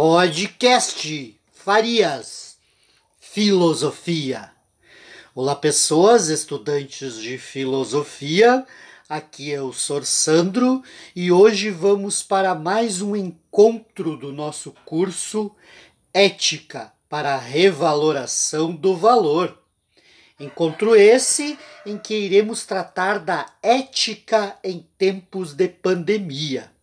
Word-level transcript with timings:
Podcast 0.00 1.36
Farias 1.52 2.56
Filosofia. 3.18 4.52
Olá, 5.34 5.56
pessoas, 5.56 6.28
estudantes 6.28 7.20
de 7.20 7.36
filosofia. 7.36 8.64
Aqui 9.08 9.52
é 9.52 9.60
o 9.60 9.72
Sor 9.72 10.04
Sandro 10.06 10.84
e 11.16 11.32
hoje 11.32 11.70
vamos 11.70 12.22
para 12.22 12.54
mais 12.54 13.02
um 13.02 13.16
encontro 13.16 14.16
do 14.16 14.32
nosso 14.32 14.72
curso 14.84 15.50
Ética 16.14 16.92
para 17.08 17.34
a 17.34 17.38
Revaloração 17.38 18.72
do 18.72 18.96
Valor. 18.96 19.58
Encontro 20.38 20.94
esse 20.94 21.58
em 21.84 21.98
que 21.98 22.14
iremos 22.14 22.64
tratar 22.64 23.18
da 23.18 23.46
ética 23.60 24.56
em 24.62 24.86
tempos 24.96 25.54
de 25.54 25.66
pandemia. 25.66 26.77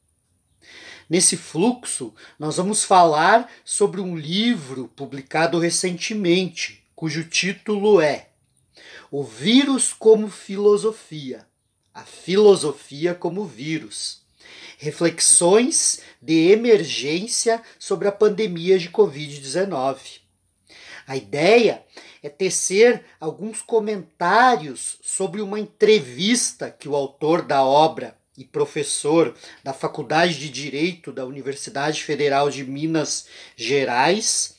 Nesse 1.07 1.37
fluxo, 1.37 2.13
nós 2.39 2.57
vamos 2.57 2.83
falar 2.83 3.51
sobre 3.63 4.01
um 4.01 4.17
livro 4.17 4.87
publicado 4.95 5.59
recentemente, 5.59 6.83
cujo 6.95 7.23
título 7.23 8.01
é 8.01 8.29
O 9.11 9.23
Vírus 9.23 9.93
como 9.93 10.29
Filosofia 10.29 11.45
A 11.93 12.01
Filosofia 12.01 13.13
como 13.13 13.45
Vírus. 13.45 14.23
Reflexões 14.79 16.01
de 16.19 16.49
emergência 16.51 17.61
sobre 17.77 18.07
a 18.07 18.11
pandemia 18.11 18.79
de 18.79 18.89
Covid-19. 18.89 20.21
A 21.05 21.15
ideia 21.15 21.85
é 22.23 22.29
tecer 22.29 23.05
alguns 23.19 23.61
comentários 23.61 24.97
sobre 25.03 25.39
uma 25.39 25.59
entrevista 25.59 26.71
que 26.71 26.89
o 26.89 26.95
autor 26.95 27.43
da 27.43 27.63
obra 27.63 28.17
e 28.37 28.43
professor 28.43 29.33
da 29.63 29.73
Faculdade 29.73 30.37
de 30.37 30.49
Direito 30.49 31.11
da 31.11 31.25
Universidade 31.25 32.03
Federal 32.03 32.49
de 32.49 32.63
Minas 32.63 33.27
Gerais, 33.55 34.55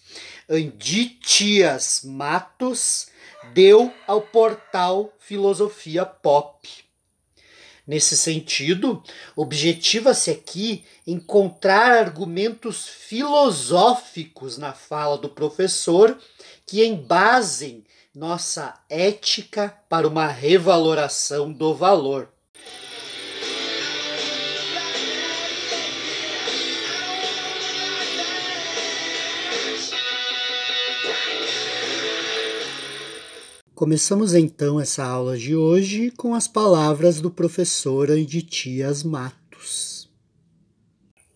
Anditias 0.49 2.03
Matos, 2.05 3.09
deu 3.53 3.93
ao 4.07 4.23
portal 4.23 5.13
Filosofia 5.19 6.05
Pop. 6.05 6.69
Nesse 7.87 8.17
sentido, 8.17 9.01
objetiva-se 9.37 10.31
aqui 10.31 10.85
encontrar 11.07 11.93
argumentos 11.93 12.89
filosóficos 12.89 14.59
na 14.59 14.73
fala 14.73 15.17
do 15.17 15.29
professor 15.29 16.19
que 16.67 16.85
embasem 16.85 17.85
nossa 18.13 18.75
ética 18.89 19.79
para 19.89 20.09
uma 20.09 20.27
revaloração 20.27 21.53
do 21.53 21.75
valor. 21.75 22.29
Começamos 33.77 34.33
então 34.33 34.81
essa 34.81 35.05
aula 35.05 35.37
de 35.37 35.55
hoje 35.55 36.11
com 36.11 36.35
as 36.35 36.49
palavras 36.49 37.21
do 37.21 37.31
professor 37.31 38.11
Anditias 38.11 39.03
Matos. 39.03 40.09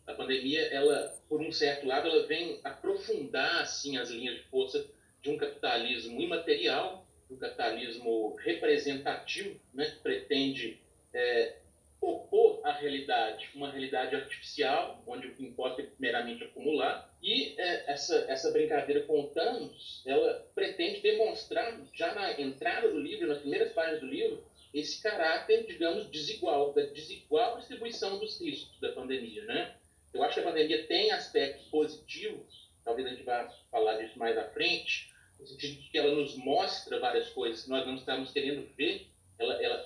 A 0.06 0.14
pandemia, 0.14 0.62
ela, 0.68 1.14
por 1.28 1.42
um 1.42 1.52
certo 1.52 1.86
lado, 1.86 2.08
ela 2.08 2.26
vem 2.26 2.58
aprofundar 2.64 3.60
assim 3.60 3.98
as 3.98 4.08
linhas 4.08 4.36
de 4.36 4.44
força 4.44 4.82
de 5.22 5.28
um 5.28 5.36
capitalismo 5.36 6.18
imaterial, 6.18 7.06
um 7.30 7.36
capitalismo 7.36 8.34
representativo, 8.36 9.60
né, 9.74 9.84
que 9.84 9.96
pretende 9.96 10.80
é, 11.12 11.56
opor 12.00 12.60
à 12.64 12.72
realidade 12.72 13.50
uma 13.54 13.70
realidade 13.70 14.16
artificial, 14.16 15.02
onde 15.06 15.26
o 15.26 15.34
que 15.34 15.44
importa 15.44 15.82
é 15.82 15.88
meramente 15.98 16.44
acumular, 16.44 17.12
e 17.22 17.54
é, 17.58 17.92
essa, 17.92 18.24
essa 18.28 18.50
brincadeira 18.50 19.02
com 19.02 19.20
o 19.20 19.28
Thanos, 19.28 20.02
ela 20.06 20.46
pretende 20.54 21.00
demonstrar, 21.00 21.78
já 21.92 22.14
na 22.14 22.40
entrada 22.40 22.88
do 22.88 22.98
livro, 22.98 23.28
nas 23.28 23.38
primeiras 23.38 23.72
páginas 23.72 24.00
do 24.00 24.06
livro, 24.06 24.42
esse 24.72 25.02
caráter, 25.02 25.66
digamos, 25.66 26.08
desigual, 26.10 26.72
da 26.72 26.82
desigual 26.82 27.58
distribuição 27.58 28.18
dos 28.18 28.40
riscos 28.40 28.78
da 28.80 28.92
pandemia, 28.92 29.44
né? 29.44 29.74
Eu 30.14 30.22
acho 30.22 30.34
que 30.34 30.40
a 30.40 30.44
pandemia 30.44 30.86
tem 30.86 31.10
aspectos 31.10 31.66
positivos, 31.66 32.70
talvez 32.84 33.06
a 33.06 33.10
gente 33.10 33.24
vá 33.24 33.48
falar 33.70 33.96
disso 33.96 34.18
mais 34.18 34.38
à 34.38 34.44
frente, 34.44 35.10
no 35.38 35.46
sentido 35.46 35.80
de 35.80 35.88
que 35.88 35.98
ela 35.98 36.14
nos 36.14 36.36
mostra 36.36 37.00
várias 37.00 37.30
coisas 37.30 37.64
que 37.64 37.70
nós 37.70 37.86
não 37.86 37.94
estamos 37.96 38.32
querendo 38.32 38.66
ver, 38.76 39.06
ela, 39.38 39.54
ela, 39.62 39.82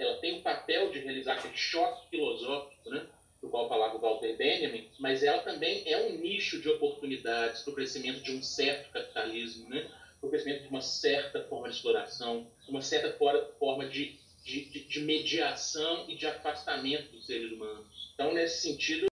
papel 0.65 0.91
de 0.91 0.99
realizar 1.01 1.35
aquele 1.35 1.57
choque 1.57 2.09
filosófico, 2.09 2.91
né, 2.91 3.07
do 3.41 3.51
qual 3.51 3.69
falava 3.69 3.97
o 3.97 4.01
Walter 4.01 4.35
Benjamin, 4.37 4.89
mas 4.99 5.23
ela 5.23 5.43
também 5.43 5.83
é 5.87 5.99
um 5.99 6.17
nicho 6.17 6.61
de 6.61 6.69
oportunidades 6.71 7.63
para 7.63 7.73
o 7.73 7.75
crescimento 7.75 8.23
de 8.23 8.33
um 8.33 8.43
certo 8.43 8.91
capitalismo, 8.91 9.69
né, 9.69 9.91
para 10.19 10.27
o 10.27 10.31
crescimento 10.31 10.63
de 10.63 10.69
uma 10.69 10.81
certa 10.81 11.45
forma 11.45 11.69
de 11.69 11.77
exploração, 11.77 12.51
uma 12.67 12.81
certa 12.81 13.13
forma 13.59 13.87
de, 13.87 14.19
de, 14.43 14.85
de 14.85 15.01
mediação 15.01 16.07
e 16.09 16.17
de 16.17 16.27
afastamento 16.27 17.13
dos 17.13 17.27
seres 17.27 17.53
humanos. 17.53 17.87
Então, 18.15 18.33
nesse 18.33 18.63
sentido, 18.63 19.07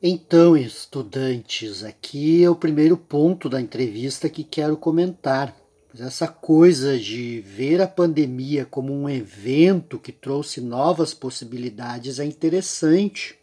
Então, 0.00 0.56
estudantes, 0.56 1.82
aqui 1.82 2.44
é 2.44 2.48
o 2.48 2.54
primeiro 2.54 2.96
ponto 2.96 3.48
da 3.48 3.60
entrevista 3.60 4.28
que 4.28 4.44
quero 4.44 4.76
comentar. 4.76 5.52
Essa 5.98 6.28
coisa 6.28 6.96
de 6.96 7.40
ver 7.40 7.82
a 7.82 7.88
pandemia 7.88 8.64
como 8.64 8.92
um 8.92 9.10
evento 9.10 9.98
que 9.98 10.12
trouxe 10.12 10.60
novas 10.60 11.12
possibilidades 11.14 12.20
é 12.20 12.24
interessante. 12.24 13.36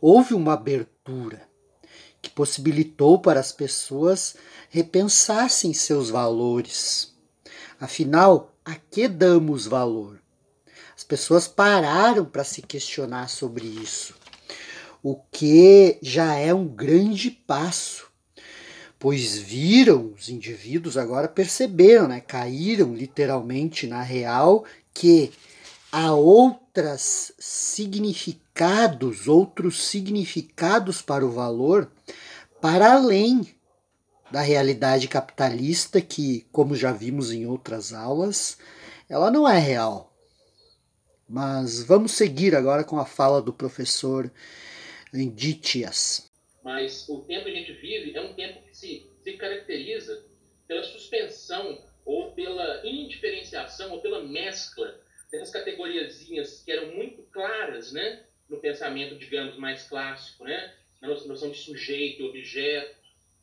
Houve 0.00 0.32
uma 0.32 0.52
abertura 0.52 1.42
que 2.22 2.30
possibilitou 2.30 3.18
para 3.18 3.40
as 3.40 3.50
pessoas 3.50 4.36
repensassem 4.70 5.74
seus 5.74 6.08
valores. 6.08 7.16
Afinal, 7.80 8.54
a 8.64 8.76
que 8.76 9.08
damos 9.08 9.66
valor? 9.66 10.20
As 10.96 11.02
pessoas 11.02 11.48
pararam 11.48 12.24
para 12.24 12.44
se 12.44 12.62
questionar 12.62 13.28
sobre 13.28 13.66
isso, 13.66 14.14
o 15.02 15.16
que 15.30 15.98
já 16.02 16.34
é 16.34 16.52
um 16.52 16.66
grande 16.66 17.30
passo 17.30 18.08
pois 18.98 19.38
viram 19.38 20.12
os 20.18 20.28
indivíduos 20.28 20.96
agora 20.96 21.28
perceberam, 21.28 22.08
né, 22.08 22.20
caíram 22.20 22.94
literalmente 22.94 23.86
na 23.86 24.02
real 24.02 24.64
que 24.92 25.32
há 25.92 26.12
outras 26.12 27.32
significados, 27.38 29.28
outros 29.28 29.86
significados 29.86 31.00
para 31.00 31.24
o 31.24 31.30
valor 31.30 31.90
para 32.60 32.92
além 32.92 33.54
da 34.30 34.40
realidade 34.40 35.08
capitalista 35.08 36.00
que, 36.00 36.46
como 36.52 36.74
já 36.74 36.92
vimos 36.92 37.32
em 37.32 37.46
outras 37.46 37.94
aulas, 37.94 38.58
ela 39.08 39.30
não 39.30 39.48
é 39.48 39.58
real. 39.58 40.12
Mas 41.26 41.82
vamos 41.82 42.12
seguir 42.12 42.54
agora 42.54 42.84
com 42.84 42.98
a 42.98 43.06
fala 43.06 43.40
do 43.40 43.54
professor 43.54 44.30
Ditias. 45.12 46.30
Mas 46.62 47.08
o 47.08 47.22
tempo 47.22 47.44
que 47.44 47.50
a 47.50 47.54
gente 47.54 47.72
vive 47.72 48.16
é 48.16 48.20
um 48.20 48.34
tempo 48.34 48.62
que 48.62 48.76
se, 48.76 49.10
se 49.22 49.32
caracteriza 49.34 50.24
pela 50.66 50.82
suspensão 50.82 51.82
ou 52.04 52.32
pela 52.32 52.86
indiferenciação 52.86 53.92
ou 53.92 54.00
pela 54.00 54.22
mescla 54.22 55.00
dessas 55.30 55.50
categoriazinhas 55.50 56.62
que 56.62 56.72
eram 56.72 56.94
muito 56.94 57.22
claras 57.24 57.92
né, 57.92 58.24
no 58.48 58.58
pensamento, 58.58 59.16
digamos, 59.16 59.56
mais 59.56 59.82
clássico, 59.84 60.44
né? 60.44 60.74
a 61.02 61.06
noção 61.06 61.50
de 61.50 61.58
sujeito 61.58 62.24
objeto, 62.24 62.96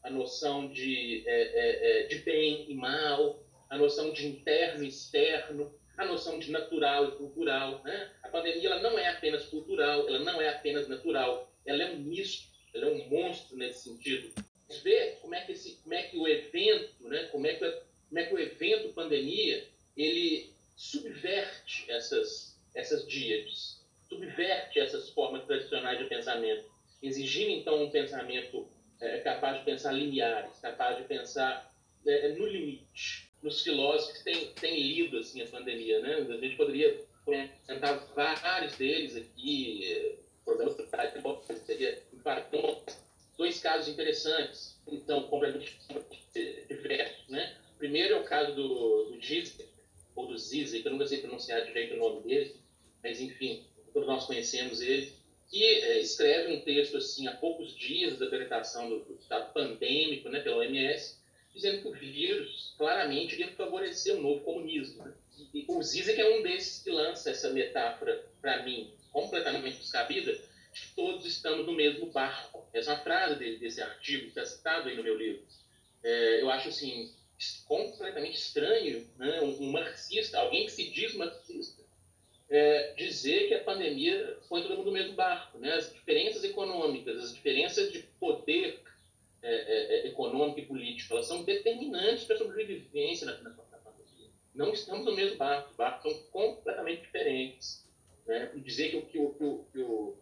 a 0.04 0.10
noção 0.10 0.68
de, 0.68 1.24
é, 1.26 1.42
é, 1.42 2.04
é, 2.04 2.08
de 2.08 2.18
bem 2.20 2.70
e 2.70 2.76
mal, 2.76 3.44
a 3.70 3.78
noção 3.78 4.12
de 4.14 4.28
interno 4.28 4.84
e 4.84 4.88
externo, 4.88 5.74
a 5.98 6.06
noção 6.06 6.38
de 6.38 6.52
natural 6.52 7.08
e 7.08 7.12
cultural. 7.14 7.82
Né? 7.84 8.12
A 8.24 8.30
pandemia 8.30 8.70
ela 8.70 8.82
não 8.82 9.00
é 9.00 9.10
apenas 9.10 9.46
cultural, 9.46 10.08
ela 10.08 10.20
não 10.20 10.42
é 10.42 10.50
apenas 10.50 10.88
natural, 10.88 11.52
ela 11.66 11.84
é 11.84 11.92
um 11.92 12.00
misto 12.00 12.56
ele 12.76 12.86
é 12.86 12.88
um 12.90 13.10
monstro 13.10 13.58
nesse 13.58 13.90
sentido. 13.90 14.34
Ver 14.84 15.20
como 15.22 15.34
é 15.34 15.42
que, 15.42 15.54
esse, 15.54 15.78
como 15.82 15.94
é 15.94 16.04
que 16.04 16.18
o 16.18 16.28
evento, 16.28 17.08
né, 17.08 17.24
como, 17.32 17.48
é 17.48 17.54
que, 17.54 17.82
como 18.10 18.20
é 18.20 18.26
que 18.26 18.34
o 18.34 18.40
evento 18.40 18.94
pandemia, 18.94 19.66
ele 19.96 20.52
subverte 20.76 21.90
essas, 21.90 22.60
essas 22.76 23.08
díades, 23.08 23.82
subverte 24.10 24.80
essas 24.80 25.10
formas 25.12 25.46
tradicionais 25.46 25.98
de 25.98 26.06
pensamento, 26.06 26.70
pensamento 27.92 28.68
é, 29.00 29.20
capaz 29.20 29.60
de 29.60 29.66
pensar 29.66 29.94
lineares, 29.94 30.60
capaz 30.60 30.98
de 30.98 31.04
pensar 31.04 31.74
é, 32.06 32.30
no 32.30 32.46
limite. 32.46 33.30
Nos 33.42 33.62
filósofos 33.62 34.18
que 34.18 34.24
têm, 34.24 34.48
têm 34.54 34.82
lido 34.82 35.20
assim, 35.20 35.42
a 35.42 35.48
pandemia. 35.48 36.00
Né? 36.00 36.16
A 36.16 36.38
gente 36.38 36.58
poderia 36.58 37.00
comentar 37.24 38.08
vários 38.16 38.76
deles 38.76 39.16
aqui, 39.16 40.18
problemas 40.46 40.76
seria 41.66 42.02
dois 43.38 43.60
casos 43.60 43.88
interessantes, 43.90 44.80
então 44.88 45.24
completamente 45.24 45.78
diversos. 46.70 47.28
Né? 47.28 47.58
Primeiro 47.78 48.16
é 48.16 48.20
o 48.20 48.24
caso 48.24 48.56
do, 48.56 49.06
do 49.06 49.22
Gizek, 49.22 49.66
ou 50.16 50.28
do 50.28 50.38
Zizek, 50.38 50.86
eu 50.86 50.94
nunca 50.94 51.08
sei 51.08 51.20
pronunciar 51.20 51.66
direito 51.66 51.96
o 51.96 51.98
nome 51.98 52.22
dele, 52.22 52.56
mas 53.04 53.20
enfim, 53.20 53.66
todos 53.94 54.08
nós 54.08 54.26
conhecemos 54.26 54.82
ele, 54.82 55.12
que 55.50 55.64
é, 55.64 56.00
escreve 56.00 56.56
um 56.56 56.62
texto 56.62 56.98
assim 56.98 57.28
há 57.28 57.36
poucos 57.36 57.76
dias 57.76 58.18
da 58.18 58.26
decretação 58.26 58.90
do, 58.90 59.00
do 59.00 59.20
estado 59.20 59.54
pandêmico 59.54 60.30
né, 60.30 60.40
pela 60.40 60.58
OMS, 60.58 61.18
dizendo 61.54 61.82
que 61.82 61.88
o 61.88 61.94
vírus 61.94 62.74
claramente 62.78 63.36
iria 63.36 63.52
favorecer 63.52 64.16
o 64.16 64.22
novo 64.22 64.42
comunismo. 64.42 65.04
Né? 65.04 65.14
E 65.54 65.66
o 65.68 65.82
Zizek 65.84 66.20
é 66.20 66.38
um 66.38 66.42
desses 66.42 66.84
que 66.84 66.90
lança 66.90 67.30
essa 67.30 67.52
metáfora, 67.52 68.26
para 68.42 68.64
mim, 68.64 68.92
completamente 69.16 69.78
descabida, 69.78 70.34
de 70.34 70.88
todos 70.94 71.26
estamos 71.26 71.66
no 71.66 71.72
mesmo 71.72 72.08
barco. 72.08 72.68
Essa 72.74 72.92
é 72.92 72.98
frase 72.98 73.40
dele, 73.40 73.58
desse 73.58 73.82
artigo 73.82 74.24
que 74.24 74.28
está 74.28 74.46
citado 74.46 74.90
aí 74.90 74.98
no 74.98 75.04
meu 75.04 75.18
livro. 75.18 75.42
É, 76.04 76.42
eu 76.42 76.50
acho 76.52 76.68
assim 76.68 77.14
completamente 77.66 78.36
estranho 78.38 79.10
né? 79.18 79.40
um, 79.42 79.72
marxista, 79.72 80.38
alguém 80.38 80.66
que 80.66 80.72
se 80.74 80.90
diz 80.90 81.16
marxista, 81.16 81.82
é, 82.50 82.94
dizer 82.98 83.48
que 83.48 83.54
a 83.54 83.64
pandemia 83.64 84.38
põe 84.50 84.62
todo 84.62 84.76
mundo 84.76 84.88
no 84.88 84.92
mesmo 84.92 85.14
barco. 85.14 85.58
Né? 85.60 85.72
As 85.72 85.94
diferenças 85.94 86.44
econômicas, 86.44 87.24
as 87.24 87.34
diferenças 87.34 87.94
de 87.94 88.00
poder 88.20 88.82
é, 89.42 89.54
é, 89.54 90.00
é 90.02 90.08
econômico 90.08 90.60
e 90.60 90.66
político, 90.66 91.14
elas 91.14 91.28
são 91.28 91.42
determinantes 91.44 92.26
para 92.26 92.36
a 92.36 92.40
sobrevivência 92.40 93.26
na, 93.28 93.38
na, 93.38 93.50
na, 93.50 93.78
pandemia. 93.78 94.30
Não 94.54 94.74
estamos 94.74 95.06
no 95.06 95.16
mesmo 95.16 95.38
barco, 95.38 95.70
os 95.70 95.78
barcos 95.78 96.12
são 96.12 96.24
completamente 96.32 97.04
diferentes. 97.04 97.85
Né? 98.25 98.51
Dizer 98.56 98.92
que, 98.92 99.01
que, 99.01 99.19
que, 99.19 99.60
que, 99.72 100.13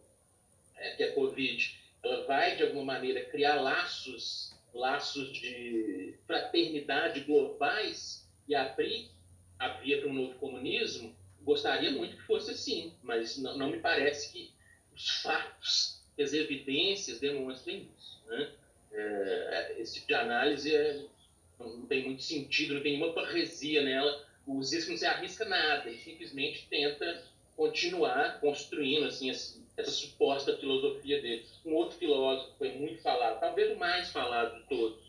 é, 0.78 0.96
que 0.96 1.04
a 1.04 1.14
Covid 1.14 1.84
ela 2.04 2.26
vai, 2.26 2.58
de 2.58 2.64
alguma 2.64 2.84
maneira, 2.84 3.24
criar 3.26 3.62
laços, 3.62 4.54
laços 4.74 5.32
de 5.32 6.16
fraternidade 6.28 7.22
globais 7.22 8.28
e 8.48 8.54
abrir 8.54 9.10
a 9.58 9.70
via 9.70 10.02
para 10.02 10.10
um 10.10 10.14
novo 10.14 10.38
comunismo, 10.40 11.16
gostaria 11.42 11.92
muito 11.92 12.18
que 12.18 12.24
fosse 12.24 12.52
assim, 12.52 12.94
mas 13.02 13.38
não, 13.38 13.58
não 13.58 13.70
me 13.70 13.80
parece 13.80 14.32
que 14.34 14.52
os 14.94 15.22
fatos, 15.22 16.02
as 16.20 16.34
evidências 16.34 17.20
demonstrem 17.20 17.90
isso. 17.98 18.22
Né? 18.28 18.52
É, 18.92 19.76
esse 19.80 19.96
tipo 19.96 20.08
de 20.08 20.14
análise 20.16 20.76
é, 20.76 21.06
não 21.60 21.86
tem 21.86 22.04
muito 22.04 22.22
sentido, 22.22 22.76
não 22.76 22.84
tem 22.84 22.98
nenhuma 22.98 23.14
parresia 23.14 23.82
nela. 23.82 24.26
O 24.46 24.62
Zisco 24.62 24.92
não 24.92 24.98
se 24.98 25.06
arrisca 25.06 25.46
nada, 25.46 25.90
ele 25.90 25.98
simplesmente 25.98 26.68
tenta 26.70 27.24
continuar 27.56 28.40
construindo 28.40 29.06
assim, 29.06 29.30
essa 29.30 29.92
suposta 29.92 30.58
filosofia 30.58 31.22
dele. 31.22 31.46
Um 31.66 31.74
outro 31.74 31.98
filósofo 31.98 32.52
que 32.52 32.58
foi 32.58 32.72
muito 32.74 33.02
falado, 33.02 33.40
talvez 33.40 33.72
o 33.72 33.80
mais 33.80 34.12
falado 34.12 34.58
de 34.60 34.68
todos, 34.68 35.02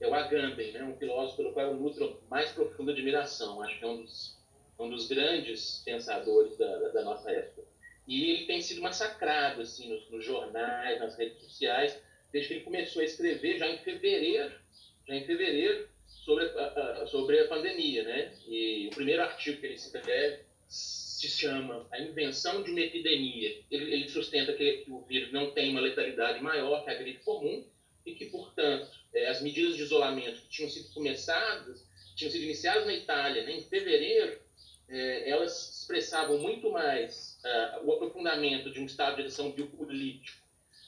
é 0.00 0.06
o 0.06 0.14
Agamben, 0.14 0.72
né? 0.72 0.84
um 0.84 0.96
filósofo 0.96 1.38
pelo 1.38 1.52
qual 1.52 1.66
eu 1.66 1.74
nutro 1.74 2.22
mais 2.30 2.52
profunda 2.52 2.92
admiração. 2.92 3.60
Acho 3.62 3.78
que 3.78 3.84
é 3.84 3.88
um 3.88 4.02
dos 4.02 4.38
um 4.78 4.88
dos 4.88 5.08
grandes 5.08 5.82
pensadores 5.84 6.56
da, 6.56 6.88
da, 6.90 7.02
nossa 7.02 7.30
época. 7.30 7.62
E 8.06 8.30
ele 8.30 8.46
tem 8.46 8.62
sido 8.62 8.80
massacrado 8.80 9.60
assim, 9.60 9.88
nos, 9.88 10.08
nos, 10.08 10.24
jornais, 10.24 11.00
nas 11.00 11.18
redes 11.18 11.42
sociais, 11.42 12.00
desde 12.32 12.48
que 12.48 12.54
ele 12.54 12.64
começou 12.64 13.02
a 13.02 13.04
escrever 13.04 13.58
já 13.58 13.68
em 13.68 13.78
fevereiro, 13.78 14.54
já 15.06 15.14
em 15.14 15.24
fevereiro 15.24 15.88
sobre 16.06 16.44
a, 16.44 17.02
a, 17.02 17.06
sobre 17.06 17.40
a 17.40 17.48
pandemia. 17.48 18.04
Né? 18.04 18.32
E 18.46 18.88
o 18.88 18.94
primeiro 18.94 19.22
artigo 19.22 19.60
que 19.60 19.66
ele 19.66 19.74
escreve 19.74 20.44
se 21.18 21.28
chama 21.28 21.86
A 21.90 22.00
Invenção 22.00 22.62
de 22.62 22.70
uma 22.70 22.80
Epidemia. 22.80 23.60
Ele, 23.70 23.92
ele 23.92 24.08
sustenta 24.08 24.52
que, 24.52 24.84
o 24.88 25.00
vírus 25.02 25.32
não 25.32 25.50
tem 25.50 25.70
uma 25.70 25.80
letalidade 25.80 26.40
maior 26.40 26.84
que 26.84 26.90
a 26.90 26.94
gripe 26.94 27.24
comum 27.24 27.64
e 28.06 28.12
que, 28.12 28.26
portanto, 28.26 28.88
é, 29.12 29.28
as 29.28 29.42
medidas 29.42 29.76
de 29.76 29.82
isolamento 29.82 30.42
que 30.42 30.48
tinham 30.48 30.70
sido 30.70 30.92
começadas, 30.94 31.84
tinham 32.14 32.30
sido 32.30 32.44
iniciadas 32.44 32.86
na 32.86 32.94
Itália 32.94 33.44
né, 33.44 33.56
em 33.56 33.62
fevereiro, 33.62 34.38
é, 34.88 35.28
elas 35.28 35.80
expressavam 35.80 36.38
muito 36.38 36.70
mais 36.70 37.38
uh, 37.44 37.86
o 37.86 37.92
aprofundamento 37.92 38.70
de 38.70 38.80
um 38.80 38.86
estado 38.86 39.16
de 39.16 39.28
ação 39.28 39.52
biopolítico, 39.52 40.38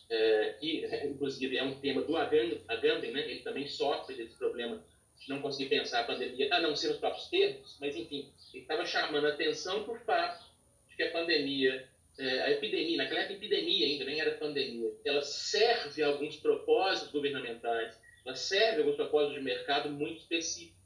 é, 0.09 0.57
que 0.61 0.87
inclusive 1.07 1.57
é 1.57 1.63
um 1.65 1.79
tema 1.81 2.03
do 2.03 2.17
Agamben, 2.17 3.13
né? 3.13 3.31
ele 3.31 3.41
também 3.41 3.67
sofre 3.67 4.15
desse 4.15 4.37
problema 4.37 4.83
não 5.29 5.41
conseguir 5.41 5.69
pensar 5.69 6.01
a 6.01 6.05
pandemia, 6.05 6.49
a 6.53 6.61
não 6.61 6.75
ser 6.75 6.89
nos 6.89 6.99
próprios 6.99 7.29
termos, 7.29 7.77
mas 7.81 7.95
enfim, 7.95 8.33
ele 8.55 8.63
estava 8.63 8.85
chamando 8.85 9.27
a 9.27 9.31
atenção 9.31 9.85
o 9.89 9.95
fato 9.97 10.45
de 10.89 10.97
que 10.97 11.03
a 11.03 11.11
pandemia, 11.11 11.89
é, 12.19 12.43
a 12.43 12.51
epidemia, 12.51 12.97
naquela 12.97 13.21
época 13.21 13.35
epidemia 13.35 13.87
ainda, 13.87 14.05
nem 14.05 14.21
era 14.21 14.39
pandemia, 14.39 14.91
ela 15.05 15.23
serve 15.23 16.03
a 16.03 16.09
alguns 16.09 16.37
propósitos 16.37 17.13
governamentais, 17.13 17.99
ela 18.25 18.35
serve 18.35 18.77
a 18.77 18.79
alguns 18.81 18.97
propósitos 18.97 19.37
de 19.37 19.43
mercado 19.43 19.91
muito 19.91 20.21
específicos, 20.21 20.81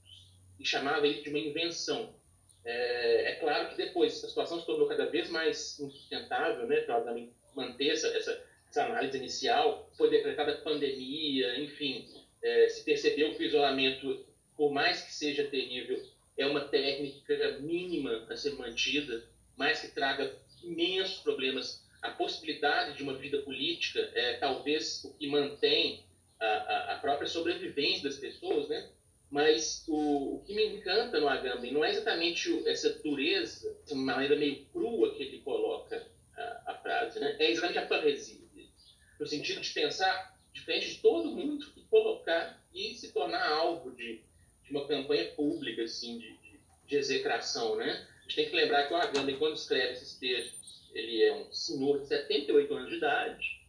e 0.58 0.64
chamava 0.66 1.06
ele 1.06 1.22
de 1.22 1.28
uma 1.28 1.38
invenção. 1.38 2.14
É, 2.64 3.32
é, 3.32 3.34
claro 3.36 3.69
que 3.69 3.76
depois 3.76 4.25
a 4.25 4.28
situação 4.28 4.58
se 4.58 4.66
tornou 4.66 4.88
cada 4.88 5.06
vez 5.06 5.28
mais 5.28 5.78
insustentável, 5.78 6.66
né, 6.66 6.81
para 6.81 7.04
manter 7.54 7.88
essa, 7.90 8.08
essa, 8.08 8.42
essa, 8.70 8.84
análise 8.84 9.19
inicial, 9.19 9.90
foi 9.96 10.08
decretada 10.10 10.56
pandemia, 10.58 11.58
enfim, 11.58 12.08
é, 12.44 12.69
se 12.69 12.85
percebeu 12.85 13.35
que 13.35 13.43
o 13.43 13.46
isolamento, 13.46 14.25
por 14.56 14.70
mais 14.73 15.00
que 15.02 15.12
seja 15.12 15.44
terrível, 15.44 16.00
é 16.37 16.46
uma 16.46 16.61
técnica 16.61 17.58
mínima 17.61 18.26
a 18.29 18.37
ser 18.37 18.52
mantida, 18.52 19.25
mais 19.56 19.81
que 19.81 19.88
traga 19.88 20.32
imensos 20.62 21.20
problemas. 21.20 21.82
A 22.02 22.11
possibilidade 22.11 22.96
de 22.96 23.02
uma 23.02 23.14
vida 23.14 23.38
política 23.38 24.00
é 24.14 24.35
talvez 24.35 25.02
o 25.05 25.14
que 25.14 25.26
mantém 25.26 26.05
a, 26.38 26.94
a, 26.94 26.99
própria 26.99 27.26
sobrevivência 27.26 28.05
das 28.05 28.19
pessoas, 28.19 28.69
né? 28.69 28.91
Mas 29.31 29.84
o, 29.89 30.36
o 30.36 30.44
que 30.44 30.55
me 30.55 30.77
encanta 30.77 31.19
no 31.19 31.29
Agamben 31.29 31.72
não 31.72 31.84
é 31.84 31.91
exatamente 31.91 32.69
essa 32.69 32.91
dureza, 33.03 33.74
essa 33.82 33.94
maneira 33.94 34.36
meio 34.36 34.67
crua 34.67 35.15
que 35.15 35.22
ele 35.22 35.39
coloca 35.39 36.06
a, 36.36 36.72
a 36.72 36.74
frase, 36.74 37.19
né? 37.19 37.36
é 37.39 37.51
exatamente 37.51 37.79
a 37.79 37.86
parresia 37.86 38.44
no 39.19 39.27
sentido 39.27 39.60
de 39.60 39.70
pensar 39.70 40.39
diferente 40.53 40.94
de 40.94 41.01
todo 41.01 41.31
mundo 41.31 41.67
e 41.77 41.81
colocar 41.82 42.63
e 42.72 42.94
se 42.94 43.13
tornar 43.13 43.46
alvo 43.48 43.91
de, 43.93 44.22
de 44.62 44.70
uma 44.70 44.86
campanha 44.86 45.32
assim, 45.84 46.19
de, 46.19 46.32
de, 46.38 46.60
de, 46.86 46.96
execração. 46.96 47.76
Né? 47.76 48.06
A 48.19 48.22
gente 48.22 48.36
tem 48.36 48.50
que 48.50 48.56
lembrar 48.56 48.86
que 48.86 48.94
o 48.94 48.96
Agamben, 48.96 49.38
quando 49.38 49.55
escreve 49.55 49.93
esses 49.93 50.19
textos, 50.19 50.91
ele 50.94 51.22
é 51.22 51.34
um 51.34 51.53
senhor 51.53 52.00
de 52.00 52.08
78 52.08 52.74
anos 52.74 52.91
de 52.91 52.96
idade, 52.96 53.60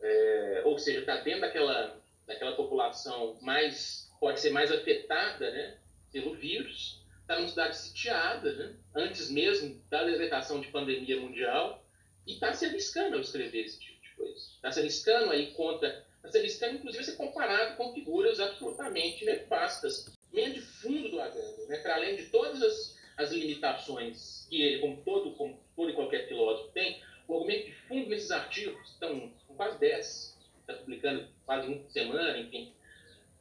é, 0.00 0.62
ou 0.64 0.78
seja, 0.78 1.00
está 1.00 1.16
dentro 1.18 1.42
daquela, 1.42 2.00
daquela 2.26 2.56
população 2.56 3.38
mais 3.40 4.02
pode 4.22 4.38
ser 4.38 4.50
mais 4.50 4.70
afetada 4.70 5.50
né, 5.50 5.76
pelo 6.12 6.36
vírus, 6.36 7.02
está 7.20 7.36
numa 7.36 7.48
cidade 7.48 7.76
sitiada, 7.76 8.52
né, 8.52 8.76
antes 8.94 9.28
mesmo 9.28 9.82
da 9.90 10.04
decretação 10.04 10.60
de 10.60 10.68
pandemia 10.68 11.20
mundial, 11.20 11.84
e 12.24 12.34
está 12.34 12.54
se 12.54 12.64
arriscando 12.64 13.16
ao 13.16 13.20
escrever 13.20 13.64
esse 13.64 13.80
tipo 13.80 14.00
de 14.00 14.10
coisa. 14.14 14.38
Está 14.38 14.70
se 14.70 14.78
arriscando 14.78 15.32
aí 15.32 15.50
conta, 15.54 16.06
está 16.16 16.30
se 16.30 16.38
arriscando 16.38 16.76
inclusive 16.76 17.02
a 17.02 17.06
ser 17.06 17.16
comparado 17.16 17.76
com 17.76 17.92
figuras 17.92 18.38
absolutamente 18.38 19.24
nefastas. 19.24 20.06
Meio 20.32 20.54
de 20.54 20.60
fundo 20.60 21.10
do 21.10 21.20
Agamben, 21.20 21.41
né, 21.72 21.78
para 21.78 21.94
além 21.94 22.16
de 22.16 22.26
todas 22.26 22.62
as, 22.62 22.98
as 23.16 23.32
limitações 23.32 24.46
que 24.50 24.60
ele, 24.60 24.78
como 24.80 24.98
todo, 25.02 25.32
como 25.32 25.58
todo 25.74 25.90
e 25.90 25.94
qualquer 25.94 26.28
filósofo 26.28 26.70
tem, 26.72 27.02
o 27.26 27.34
argumento 27.34 27.64
de 27.64 27.72
fundo 27.72 28.10
nesses 28.10 28.30
artigos, 28.30 28.90
estão 28.90 29.32
quase 29.56 29.78
10, 29.78 30.38
está 30.60 30.74
publicando 30.74 31.26
quase 31.46 31.68
uma 31.68 31.88
semana, 31.88 32.38
enfim, 32.38 32.72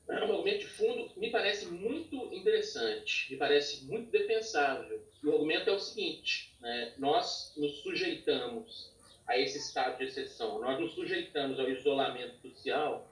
é 0.07 0.13
um 0.25 0.31
argumento 0.31 0.59
de 0.59 0.67
fundo 0.67 1.11
me 1.17 1.29
parece 1.29 1.67
muito 1.67 2.15
interessante, 2.33 3.31
me 3.31 3.38
parece 3.38 3.85
muito 3.85 4.09
defensável. 4.11 5.01
E 5.21 5.27
o 5.27 5.31
argumento 5.31 5.69
é 5.69 5.73
o 5.73 5.79
seguinte: 5.79 6.53
né, 6.59 6.93
nós 6.97 7.53
nos 7.55 7.81
sujeitamos 7.81 8.91
a 9.27 9.38
esse 9.38 9.57
estado 9.57 9.97
de 9.97 10.05
exceção, 10.05 10.59
nós 10.59 10.79
nos 10.79 10.93
sujeitamos 10.93 11.59
ao 11.59 11.69
isolamento 11.69 12.35
social, 12.41 13.07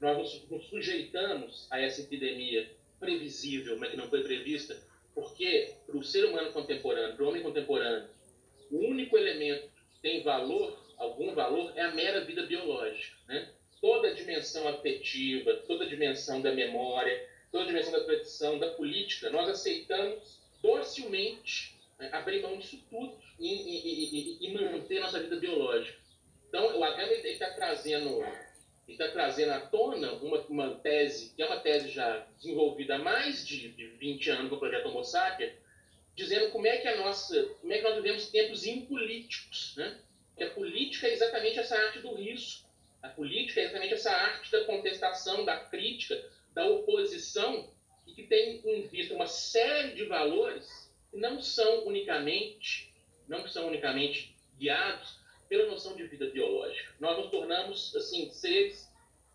nós 0.00 0.44
nos 0.50 0.64
sujeitamos 0.66 1.68
a 1.70 1.80
essa 1.80 2.00
epidemia 2.00 2.68
previsível, 3.00 3.76
mas 3.78 3.90
que 3.90 3.96
não 3.96 4.08
foi 4.08 4.22
prevista, 4.22 4.80
porque 5.14 5.74
para 5.86 5.96
o 5.96 6.04
ser 6.04 6.26
humano 6.26 6.52
contemporâneo, 6.52 7.16
para 7.16 7.24
o 7.24 7.28
homem 7.28 7.42
contemporâneo, 7.42 8.08
o 8.70 8.78
único 8.78 9.16
elemento 9.16 9.68
que 9.94 10.00
tem 10.00 10.22
valor, 10.22 10.78
algum 10.96 11.34
valor, 11.34 11.72
é 11.74 11.82
a 11.82 11.90
mera 11.92 12.24
vida 12.24 12.44
biológica. 12.44 13.16
Né? 13.26 13.50
toda 13.80 14.08
a 14.08 14.14
dimensão 14.14 14.68
afetiva, 14.68 15.54
toda 15.66 15.84
a 15.84 15.88
dimensão 15.88 16.40
da 16.40 16.52
memória, 16.52 17.28
toda 17.50 17.64
a 17.64 17.66
dimensão 17.66 17.92
da 17.92 18.04
tradição, 18.04 18.58
da 18.58 18.70
política, 18.70 19.30
nós 19.30 19.48
aceitamos 19.48 20.38
docilmente 20.62 21.76
né, 21.98 22.10
abrir 22.12 22.42
mão 22.42 22.58
disso 22.58 22.78
tudo 22.90 23.18
e, 23.38 23.48
e, 23.48 24.38
e, 24.42 24.46
e, 24.46 24.54
manter 24.54 25.00
nossa 25.00 25.20
vida 25.20 25.36
biológica. 25.36 25.98
Então, 26.48 26.78
o 26.78 26.84
Agamben 26.84 27.24
está 27.24 27.50
trazendo 27.54 28.22
está 28.92 29.08
trazendo 29.08 29.52
à 29.52 29.60
tona 29.60 30.12
uma, 30.14 30.38
uma 30.48 30.74
tese, 30.76 31.34
que 31.34 31.42
é 31.42 31.46
uma 31.46 31.60
tese 31.60 31.90
já 31.90 32.26
desenvolvida 32.36 32.96
há 32.96 32.98
mais 32.98 33.46
de, 33.46 33.68
de 33.70 33.86
20 33.86 34.30
anos 34.30 34.50
no 34.50 34.58
projeto 34.58 34.88
Homo 34.88 35.04
Sapiens, 35.04 35.52
dizendo 36.14 36.50
como 36.50 36.66
é 36.66 36.78
que 36.78 36.88
a 36.88 36.96
nossa, 36.96 37.42
como 37.60 37.72
é 37.72 37.78
que 37.78 37.84
nós 37.84 37.94
vivemos 37.96 38.30
tempos 38.30 38.66
impolíticos, 38.66 39.74
né? 39.76 39.98
Que 40.36 40.44
a 40.44 40.50
política 40.50 41.06
é 41.06 41.12
exatamente 41.12 41.58
essa 41.58 41.76
arte 41.76 42.00
do 42.00 42.14
risco, 42.14 42.68
a 43.02 43.08
política 43.08 43.60
é 43.60 43.64
exatamente 43.64 43.94
essa 43.94 44.10
arte 44.10 44.50
da 44.50 44.64
contestação, 44.64 45.44
da 45.44 45.56
crítica, 45.56 46.22
da 46.52 46.66
oposição 46.66 47.70
e 48.06 48.12
que 48.12 48.24
tem 48.24 48.60
em 48.64 48.82
vista 48.88 49.14
uma 49.14 49.26
série 49.26 49.94
de 49.94 50.04
valores 50.04 50.90
que 51.10 51.16
não 51.16 51.40
são 51.40 51.86
unicamente, 51.86 52.92
não 53.28 53.46
são 53.46 53.68
unicamente 53.68 54.34
guiados 54.58 55.19
pela 55.50 55.66
noção 55.66 55.96
de 55.96 56.04
vida 56.04 56.30
biológica. 56.30 56.94
Nós 57.00 57.18
nos 57.18 57.28
tornamos 57.28 57.94
assim 57.96 58.30
seres 58.30 58.88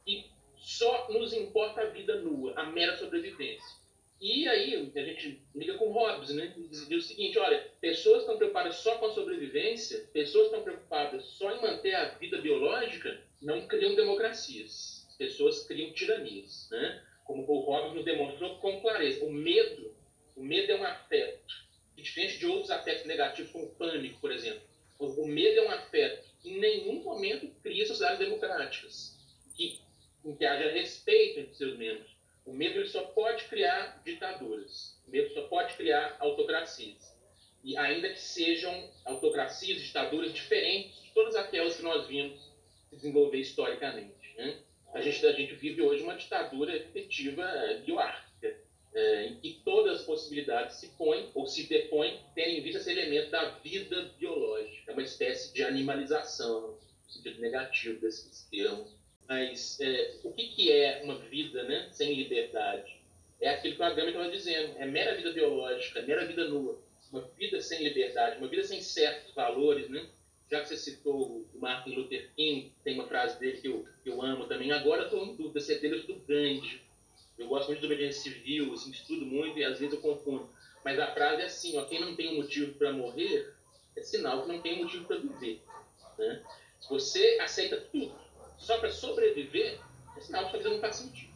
que 0.05 0.31
só 0.55 1.11
nos 1.11 1.33
importa 1.33 1.81
a 1.81 1.89
vida 1.89 2.21
nua, 2.21 2.53
a 2.55 2.63
mera 2.71 2.97
sobrevivência. 2.97 3.85
E 4.21 4.47
aí 4.47 4.91
a 4.95 5.03
gente 5.03 5.41
liga 5.53 5.77
com 5.77 5.91
Hobbes, 5.91 6.29
né? 6.29 6.53
Diz, 6.69 6.89
o 6.89 7.01
seguinte, 7.01 7.37
olha, 7.37 7.69
pessoas 7.81 8.21
estão 8.21 8.37
preocupadas 8.37 8.77
só 8.77 8.97
com 8.97 9.07
a 9.07 9.13
sobrevivência, 9.13 10.07
pessoas 10.13 10.45
estão 10.45 10.63
preocupadas 10.63 11.25
só 11.25 11.51
em 11.51 11.61
manter 11.61 11.93
a 11.93 12.05
vida 12.15 12.41
biológica, 12.41 13.21
não 13.41 13.67
criam 13.67 13.93
democracias. 13.93 15.05
Pessoas 15.17 15.67
criam 15.67 15.91
tiranias, 15.91 16.69
né? 16.71 17.03
Como 17.25 17.43
o 17.45 17.59
Hobbes 17.59 17.93
nos 17.93 18.05
demonstrou 18.05 18.57
com 18.59 18.79
clareza. 18.79 19.23
O 19.25 19.31
medo, 19.31 19.93
o 20.35 20.43
medo 20.43 20.71
é 20.71 20.79
um 20.79 20.83
afeto, 20.85 21.53
diferente 21.97 22.39
de 22.39 22.45
outros 22.45 22.71
afetos 22.71 23.05
negativos, 23.05 23.51
como 23.51 23.65
o 23.65 23.75
pânico, 23.75 24.21
por 24.21 24.31
exemplo. 24.31 24.61
O 24.97 25.27
medo 25.27 25.59
é 25.59 25.67
um 25.67 25.71
afeto 25.71 26.29
que 26.41 26.49
em 26.49 26.59
nenhum 26.59 27.03
momento 27.03 27.47
cria 27.61 27.85
sociedades 27.85 28.19
democráticas, 28.19 29.17
que, 29.55 29.81
em 30.23 30.35
que 30.35 30.45
haja 30.45 30.71
respeito 30.71 31.39
entre 31.39 31.55
seus 31.55 31.77
membros. 31.77 32.15
O 32.45 32.53
medo 32.53 32.79
ele 32.79 32.87
só 32.87 33.03
pode 33.03 33.45
criar 33.45 34.01
ditaduras. 34.05 35.01
O 35.07 35.11
medo 35.11 35.33
só 35.33 35.41
pode 35.47 35.73
criar 35.75 36.15
autocracias. 36.19 37.15
E 37.63 37.75
ainda 37.75 38.09
que 38.09 38.19
sejam 38.19 38.89
autocracias, 39.03 39.81
ditaduras 39.81 40.31
diferentes 40.31 41.01
de 41.01 41.11
todas 41.11 41.35
aquelas 41.35 41.75
que 41.75 41.81
nós 41.81 42.07
vimos 42.07 42.39
se 42.89 42.95
desenvolver 42.95 43.39
historicamente. 43.39 44.35
Né? 44.37 44.61
A, 44.93 45.01
gente, 45.01 45.25
a 45.25 45.31
gente 45.31 45.55
vive 45.55 45.81
hoje 45.81 46.03
uma 46.03 46.15
ditadura 46.15 46.75
efetiva 46.75 47.43
bioárquica, 47.83 48.24
é, 48.95 49.27
em 49.27 49.35
que 49.35 49.61
todas 49.63 49.99
as 49.99 50.05
possibilidades 50.05 50.77
se 50.77 50.87
põem 50.97 51.29
ou 51.35 51.45
se 51.45 51.67
depõem, 51.67 52.19
tendo 52.33 52.49
em 52.49 52.61
vista 52.61 52.79
esse 52.79 52.91
elemento 52.91 53.29
da 53.29 53.49
vida 53.59 54.13
biológica. 54.17 54.93
Uma 54.93 55.03
espécie 55.03 55.53
de 55.53 55.63
animalização, 55.63 56.79
no 57.05 57.11
sentido 57.11 57.39
negativo 57.39 58.01
desses 58.01 58.47
termos 58.49 58.95
mas 59.27 59.79
é, 59.81 60.19
o 60.23 60.31
que, 60.31 60.47
que 60.49 60.71
é 60.71 61.01
uma 61.03 61.17
vida 61.17 61.63
né, 61.63 61.89
sem 61.91 62.13
liberdade? 62.13 63.01
É 63.41 63.49
aquilo 63.49 63.75
que 63.75 63.81
o 63.81 63.85
Agami 63.85 64.09
estava 64.09 64.29
dizendo, 64.29 64.75
é 64.77 64.85
mera 64.85 65.15
vida 65.15 65.31
biológica, 65.31 66.01
mera 66.03 66.25
vida 66.25 66.47
nua. 66.47 66.79
Uma 67.11 67.21
vida 67.37 67.61
sem 67.61 67.83
liberdade, 67.83 68.37
uma 68.37 68.47
vida 68.47 68.63
sem 68.63 68.81
certos 68.81 69.33
valores, 69.33 69.89
né? 69.89 70.07
Já 70.49 70.61
que 70.61 70.67
você 70.67 70.77
citou 70.77 71.45
o 71.53 71.59
Martin 71.59 71.95
Luther 71.95 72.29
King, 72.35 72.71
tem 72.83 72.95
uma 72.95 73.07
frase 73.07 73.39
dele 73.39 73.57
que 73.57 73.67
eu, 73.67 73.85
que 74.03 74.09
eu 74.09 74.21
amo 74.21 74.47
também. 74.47 74.71
Agora 74.71 75.05
estou 75.05 75.25
em 75.25 75.35
dúvida 75.35 75.59
se 75.59 75.73
é 75.73 75.79
dele 75.79 75.95
ou 75.95 76.03
do 76.03 76.15
Gandhi. 76.25 76.81
Eu 77.37 77.47
gosto 77.47 77.67
muito 77.67 77.81
de 77.81 77.85
obediência 77.85 78.21
civil, 78.21 78.73
assim, 78.73 78.91
estudo 78.91 79.25
muito 79.25 79.57
e 79.57 79.63
às 79.63 79.79
vezes 79.79 79.95
eu 79.95 80.01
confundo. 80.01 80.49
Mas 80.83 80.99
a 80.99 81.11
frase 81.13 81.41
é 81.41 81.45
assim, 81.45 81.77
ó, 81.77 81.85
quem 81.85 81.99
não 81.99 82.15
tem 82.15 82.33
um 82.33 82.37
motivo 82.37 82.73
para 82.75 82.93
morrer 82.93 83.53
é 83.95 84.01
sinal 84.01 84.43
que 84.43 84.47
não 84.47 84.61
tem 84.61 84.75
um 84.75 84.83
motivo 84.83 85.05
para 85.05 85.17
viver. 85.17 85.61
Né? 86.17 86.43
Se 86.79 86.89
você 86.89 87.39
aceita 87.41 87.77
tudo 87.91 88.15
só 88.57 88.77
para 88.79 88.91
sobreviver, 88.91 89.79
é 90.15 90.19
sinal 90.21 90.45
que 90.45 90.51
sua 90.51 90.59
vida 90.59 90.69
não 90.69 90.79
faz 90.79 90.97
sentido. 90.97 91.33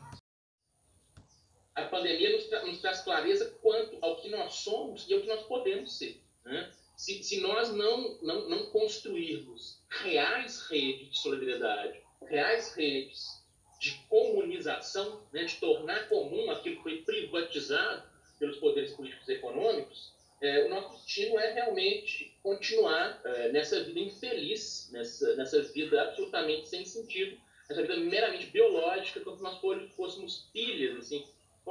A 1.75 1.85
pandemia 1.85 2.33
nos, 2.33 2.45
tra 2.45 2.65
nos, 2.65 2.79
traz 2.79 3.01
clareza 3.01 3.57
quanto 3.61 3.97
ao 4.01 4.17
que 4.21 4.29
nós 4.29 4.55
somos 4.55 5.07
e 5.09 5.13
ao 5.13 5.21
que 5.21 5.27
nós 5.27 5.43
podemos 5.43 5.97
ser. 5.97 6.21
Né? 6.45 6.71
Se, 6.95 7.23
se, 7.23 7.39
nós 7.39 7.73
não, 7.73 8.19
não, 8.21 8.49
não 8.49 8.65
construirmos 8.67 9.81
reais 9.89 10.61
redes 10.67 11.09
de 11.09 11.17
solidariedade, 11.17 12.01
reais 12.27 12.73
redes 12.75 13.38
de 13.79 13.91
comunização, 14.09 15.21
né, 15.31 15.45
de 15.45 15.55
tornar 15.55 16.09
comum 16.09 16.51
aquilo 16.51 16.77
que 16.77 16.83
foi 16.83 16.97
privatizado 17.01 18.03
pelos 18.37 18.57
poderes 18.57 18.91
políticos 18.93 19.27
e 19.27 19.33
econômicos, 19.33 20.13
é, 20.41 20.65
o 20.65 20.69
nosso 20.69 20.93
destino 20.93 21.37
é 21.37 21.51
realmente 21.53 22.33
continuar 22.41 23.19
é, 23.25 23.51
nessa 23.51 23.83
vida 23.83 23.99
infeliz, 23.99 24.89
nessa, 24.91 25.35
nessa 25.35 25.61
vida 25.63 26.01
absolutamente 26.01 26.69
sem 26.69 26.85
sentido, 26.85 27.37
nessa 27.69 27.81
vida 27.81 27.97
meramente 27.97 28.45
biológica, 28.47 29.19
como 29.19 29.37
se 29.37 29.43
nós 29.43 29.59
fôssemos 29.95 30.49
pilhas, 30.53 30.97
assim, 30.97 31.25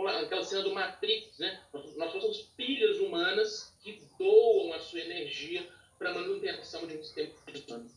aquela 0.06 0.44
cena 0.44 0.62
do 0.62 0.74
Matrix, 0.74 1.38
né? 1.38 1.62
Nós, 1.72 1.96
nós 1.96 2.12
fôssemos 2.12 2.42
pilhas 2.56 2.98
humanas 2.98 3.74
que 3.82 4.02
doam 4.18 4.72
a 4.74 4.78
sua 4.78 5.00
energia 5.00 5.66
para 5.98 6.10
a 6.10 6.14
manutenção 6.14 6.86
de 6.86 6.96
um 6.96 7.02
sistema 7.02 7.32
humano. 7.66 7.90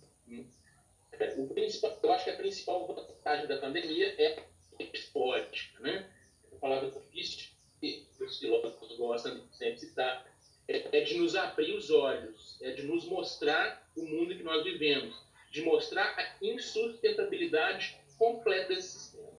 É, 1.21 1.35
o 1.37 1.47
principal, 1.47 1.99
eu 2.01 2.11
acho 2.11 2.23
que 2.23 2.31
a 2.31 2.35
principal 2.35 2.87
vantagem 2.87 3.45
da 3.45 3.57
pandemia 3.57 4.07
é 4.17 4.43
esporte, 4.91 5.71
né? 5.79 6.09
A 6.51 6.55
palavra 6.55 6.89
difícil 6.89 7.49
que 7.79 8.07
os 8.19 8.39
filósofos 8.39 8.97
gostam 8.97 9.37
de 9.37 9.55
sempre 9.55 9.79
citar, 9.79 10.25
é, 10.67 10.97
é 10.97 11.01
de 11.01 11.15
nos 11.19 11.35
abrir 11.35 11.73
os 11.73 11.91
olhos, 11.91 12.57
é 12.61 12.71
de 12.71 12.83
nos 12.83 13.05
mostrar 13.05 13.87
o 13.95 14.03
mundo 14.03 14.35
que 14.35 14.41
nós 14.41 14.63
vivemos, 14.63 15.15
de 15.51 15.61
mostrar 15.61 16.07
a 16.17 16.35
insustentabilidade 16.43 17.97
completa 18.17 18.69
desse 18.69 18.99
sistema. 18.99 19.29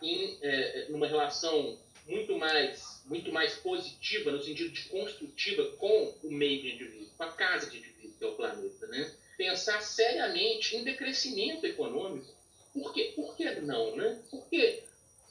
Em 0.00 0.38
é, 0.42 0.86
numa 0.90 1.08
relação 1.08 1.76
muito 2.06 2.38
mais, 2.38 3.02
muito 3.06 3.32
mais 3.32 3.54
positiva, 3.56 4.30
no 4.30 4.40
sentido 4.40 4.70
de 4.70 4.88
construtiva, 4.88 5.64
com 5.76 6.14
o 6.22 6.30
meio 6.30 6.62
de 6.62 6.74
indivíduo, 6.74 7.14
com 7.16 7.24
a 7.24 7.32
casa 7.32 7.68
de 7.68 7.78
indivíduo, 7.78 8.14
que 8.16 8.24
é 8.24 8.28
o 8.28 8.36
planeta. 8.36 8.86
Né? 8.86 9.12
Pensar 9.40 9.80
seriamente 9.80 10.76
em 10.76 10.84
decrescimento 10.84 11.64
econômico. 11.64 12.30
Por, 12.74 12.92
quê? 12.92 13.14
Por 13.16 13.34
que 13.34 13.50
não? 13.62 13.96
Né? 13.96 14.20
Por 14.30 14.46
quê? 14.50 14.82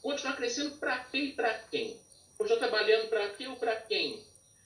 Continuar 0.01 0.35
crescendo 0.35 0.77
para 0.77 1.03
quê 1.03 1.17
e 1.19 1.33
para 1.33 1.53
quem? 1.69 1.95
Continuar 2.35 2.57
trabalhando 2.57 3.07
para 3.07 3.29
quê 3.29 3.45
ou 3.45 3.55
para 3.57 3.75
quem? 3.75 4.25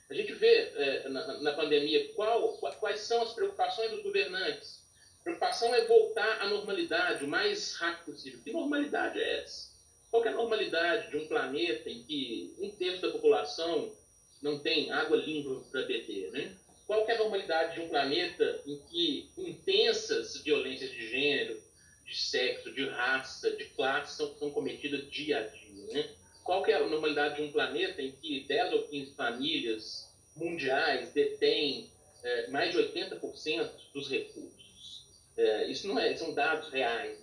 A 0.09 0.13
gente 0.13 0.31
vê 0.35 0.71
é, 0.77 1.09
na, 1.09 1.41
na, 1.41 1.51
pandemia 1.51 2.13
qual, 2.13 2.57
quais 2.79 3.01
são 3.01 3.21
as 3.21 3.33
preocupações 3.33 3.91
dos 3.91 4.01
governantes. 4.01 4.81
A 5.19 5.23
preocupação 5.25 5.75
é 5.75 5.87
voltar 5.87 6.41
à 6.41 6.47
normalidade 6.47 7.25
o 7.25 7.27
mais 7.27 7.75
rápido 7.75 8.13
possível. 8.13 8.39
Que 8.41 8.53
normalidade 8.53 9.19
é 9.19 9.41
essa? 9.41 9.73
Qual 10.09 10.23
é 10.23 10.29
a 10.29 10.35
normalidade 10.35 11.11
de 11.11 11.17
um 11.17 11.27
planeta 11.27 11.89
em 11.89 12.01
que 12.03 12.55
um 12.59 12.69
terço 12.69 13.01
da 13.01 13.11
população 13.11 13.93
não 14.41 14.59
tem 14.59 14.89
água 14.89 15.17
limpa 15.17 15.69
para 15.69 15.81
beber? 15.81 16.31
Né? 16.31 16.55
Qual 16.85 17.07
é 17.07 17.13
a 17.13 17.17
normalidade 17.17 17.75
de 17.75 17.81
um 17.81 17.89
planeta 17.89 18.61
em 18.65 18.77
que 18.77 19.29
intensas 19.37 20.37
violências 20.43 20.91
de 20.91 21.09
gênero, 21.09 21.61
de 22.05 22.15
sexo, 22.15 22.73
de 22.73 22.87
raça, 22.89 23.51
de 23.51 23.65
classe 23.65 24.17
são, 24.17 24.35
são 24.37 24.51
cometidas 24.51 25.09
dia 25.09 25.39
a 25.39 25.41
dia? 25.43 25.93
Né? 25.93 26.09
qual 26.43 26.65
é 26.67 26.73
a 26.73 26.87
normalidade 26.87 27.37
de 27.37 27.41
um 27.41 27.51
planeta 27.51 28.01
em 28.01 28.11
que 28.11 28.41
10 28.41 28.73
ou 28.73 28.83
15 28.83 29.13
famílias 29.13 30.13
mundiais 30.35 31.11
detêm 31.13 31.89
é, 32.23 32.47
mais 32.47 32.71
de 32.71 32.79
80% 32.79 33.71
dos 33.93 34.09
recursos? 34.09 35.05
É, 35.37 35.65
isso 35.67 35.87
não 35.87 35.97
é, 35.97 36.15
são 36.15 36.33
dados 36.33 36.69
reais. 36.69 37.17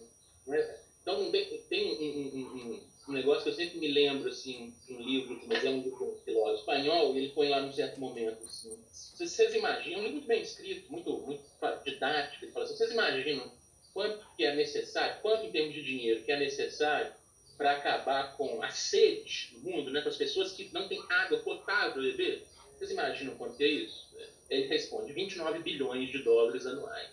Né? 0.47 0.79
Então, 1.03 1.31
tem 1.69 1.87
um, 1.87 2.39
um, 2.39 2.73
um, 2.73 2.90
negócio 3.13 3.45
que 3.45 3.49
eu 3.51 3.55
sempre 3.55 3.79
me 3.79 3.89
lembro, 3.89 4.29
assim, 4.29 4.75
de 4.87 4.95
um 4.95 5.01
livro, 5.01 5.41
mas 5.47 5.65
é 5.65 5.71
um 5.71 5.83
livro 5.83 6.13
um 6.13 6.25
filósofo 6.25 6.61
espanhol, 6.61 7.15
e 7.15 7.19
ele 7.19 7.29
põe 7.31 7.49
lá 7.49 7.61
num 7.61 7.73
certo 7.73 7.99
momento, 8.01 8.43
assim, 8.45 8.77
vocês, 8.91 9.31
vocês 9.31 9.55
imaginam, 9.55 10.01
um 10.01 10.13
muito 10.13 10.27
bem 10.27 10.43
escrito, 10.43 10.91
muito, 10.91 11.13
muito 11.19 11.43
didático, 11.85 12.45
ele 12.45 12.53
fala 12.53 12.65
assim, 12.65 12.77
vocês 12.77 12.93
imaginam 12.93 13.53
quanto 13.93 14.25
que 14.37 14.45
é 14.45 14.55
necessário, 14.55 15.21
quanto 15.21 15.47
em 15.47 15.51
termos 15.51 15.75
de 15.75 15.83
dinheiro 15.83 16.23
que 16.23 16.33
é 16.33 16.39
necessário 16.39 17.13
para 17.57 17.73
acabar 17.73 18.37
com 18.37 18.63
a 18.63 18.71
sede 18.71 19.51
no 19.55 19.71
mundo, 19.71 19.91
né, 19.91 20.01
com 20.01 20.09
as 20.09 20.17
pessoas 20.17 20.53
que 20.53 20.71
não 20.73 20.89
têm 20.89 21.03
água 21.11 21.39
potável 21.41 21.93
para 21.93 22.03
beber? 22.03 22.47
Vocês 22.79 22.91
imaginam 22.93 23.37
quanto 23.37 23.61
é 23.61 23.67
isso? 23.67 24.09
Ele 24.49 24.67
responde 24.67 25.13
29 25.13 25.59
bilhões 25.59 26.11
de 26.11 26.23
dólares 26.23 26.65
anuais. 26.65 27.11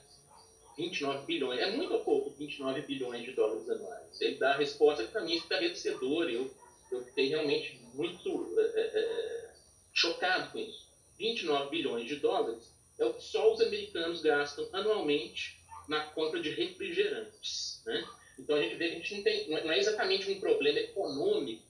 29 0.78 1.26
bilhões. 1.26 1.60
É 1.60 1.72
muito 1.72 1.94
ou 1.94 2.04
pouco 2.04 2.17
29 2.48 2.82
bilhões 2.82 3.24
de 3.24 3.32
dólares 3.32 3.70
anuais? 3.70 4.22
Ele 4.22 4.36
dá 4.36 4.54
a 4.54 4.58
resposta 4.58 5.04
que 5.04 5.12
para 5.12 5.22
mim 5.22 5.34
é 5.34 5.38
estarrecedora. 5.38 6.32
Eu, 6.32 6.50
eu 6.92 7.04
fiquei 7.04 7.28
realmente 7.28 7.80
muito 7.94 8.56
é, 8.58 8.80
é, 8.80 9.00
é 9.00 9.54
chocado 9.94 10.52
com 10.52 10.60
isso. 10.60 10.88
29 11.20 11.70
bilhões 11.70 12.08
de 12.08 12.16
dólares 12.18 12.72
é 12.98 13.06
o 13.06 13.14
que 13.14 13.24
só 13.24 13.52
os 13.52 13.62
americanos 13.62 14.22
gastam 14.22 14.68
anualmente 14.72 15.60
na 15.88 16.02
compra 16.06 16.42
de 16.42 16.50
refrigerantes. 16.52 17.82
Né? 17.86 18.08
Então 18.40 18.56
a 18.56 18.62
gente 18.62 18.76
vê 18.76 18.90
que 18.90 18.96
a 18.96 19.00
gente 19.00 19.16
não 19.16 19.24
tem, 19.24 19.50
não 19.50 19.72
é 19.72 19.78
exatamente 19.78 20.32
um 20.32 20.40
problema 20.40 20.80
econômico 20.80 21.64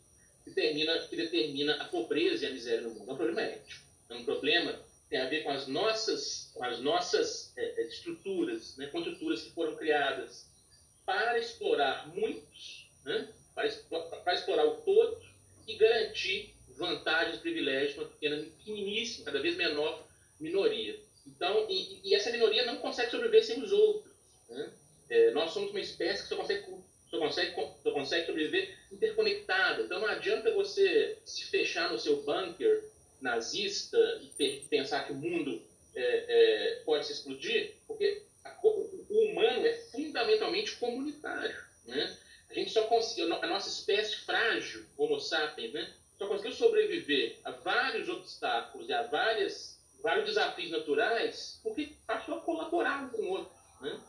que, 0.44 0.52
termina, 0.52 1.00
que 1.08 1.16
determina 1.16 1.76
a 1.76 1.86
pobreza 1.86 2.46
e 2.46 2.48
a 2.50 2.52
miséria 2.52 2.82
no 2.82 2.92
mundo, 2.92 3.10
é 3.10 3.14
um 3.14 3.18
problema 3.18 3.42
ético. 3.42 3.86
É 4.10 4.14
um 4.14 4.24
problema 4.24 4.80
tem 5.10 5.20
a 5.20 5.30
ver 5.30 5.44
com 5.44 5.52
as 5.52 5.68
nossas, 5.68 6.52
com 6.54 6.64
as 6.64 6.80
nossas 6.80 7.54
é, 7.58 7.82
é, 7.82 7.88
estruturas, 7.88 8.76
né, 8.78 8.88
com 8.88 9.00
estruturas 9.00 9.42
que 9.42 9.52
foram 9.52 9.76
criadas 9.76 10.46
para 11.08 11.40
explorar 11.40 12.06
muitos, 12.14 12.90
né? 13.06 13.30
para, 13.56 13.70
para 14.20 14.34
explorar 14.34 14.66
o 14.66 14.82
todo 14.82 15.18
e 15.66 15.76
garantir 15.78 16.54
vantagens, 16.78 17.40
privilégios 17.40 17.94
para 17.94 18.04
uma 18.04 18.10
pequena, 18.12 18.44
pequeniníssima, 18.58 19.26
cada 19.26 19.42
vez 19.42 19.56
menor 19.56 20.06
minoria. 20.38 21.00
Então, 21.26 21.66
e, 21.70 22.02
e, 22.04 22.14
essa 22.14 22.30
minoria 22.30 22.66
não 22.66 22.76
consegue 22.80 23.10
sobreviver 23.10 23.44
sem 23.46 23.64
os 23.64 23.72
outros. 23.72 24.14
Né? 24.50 24.70
É, 25.10 25.32
nós 25.32 25.52
somos 25.52 25.72
uma 25.72 25.80
espécie 25.80 26.24
que 26.24 26.30
só 26.30 26.36
consegue, 26.36 26.66
só, 27.10 27.18
consegue, 27.20 27.56
só 27.82 27.92
consegue 27.92 28.26
sobreviver 28.26 28.78
interconectada. 28.92 29.84
Então, 29.84 30.02
não 30.02 30.08
adianta 30.10 30.54
você 30.54 31.18
se 31.26 31.46
fechar 31.46 31.90
no 31.90 31.98
seu 31.98 32.22
bunker 32.24 32.84
nazista 33.22 33.98
e 34.38 34.66
pensar 34.70 35.06
que 35.06 35.14
o 35.14 35.16
mundo 35.16 35.62
é, 35.96 36.02
é, 36.02 36.76
pode 36.84 37.08
se 37.08 37.14
explodir, 37.14 37.76
porque 37.88 38.24
o, 38.64 39.08
humano 39.10 39.66
é 39.66 39.74
fundamentalmente 39.92 40.76
comunitário. 40.78 41.56
Né? 41.86 42.18
A 42.50 42.54
gente 42.54 42.72
só 42.72 42.84
conseguiu, 42.84 43.34
a 43.34 43.48
nossa 43.48 43.70
espécie 43.70 44.18
frágil, 44.18 44.86
Homo 44.98 45.20
sapiens, 45.20 45.74
né? 45.74 45.94
só 46.18 46.28
conseguiu 46.28 46.54
sobreviver 46.54 47.40
a 47.44 47.52
vários 47.52 48.10
obstáculos 48.10 48.90
e 48.90 48.94
a 48.94 49.04
várias, 49.04 49.80
vários 50.02 50.26
desafios 50.26 50.72
naturais 50.72 51.60
porque 51.64 51.92
passou 52.06 52.36
a 52.36 52.42
colaborar 52.42 53.10
com 53.12 53.22
o 53.22 53.30
outro. 53.30 53.54
Né? 53.82 54.00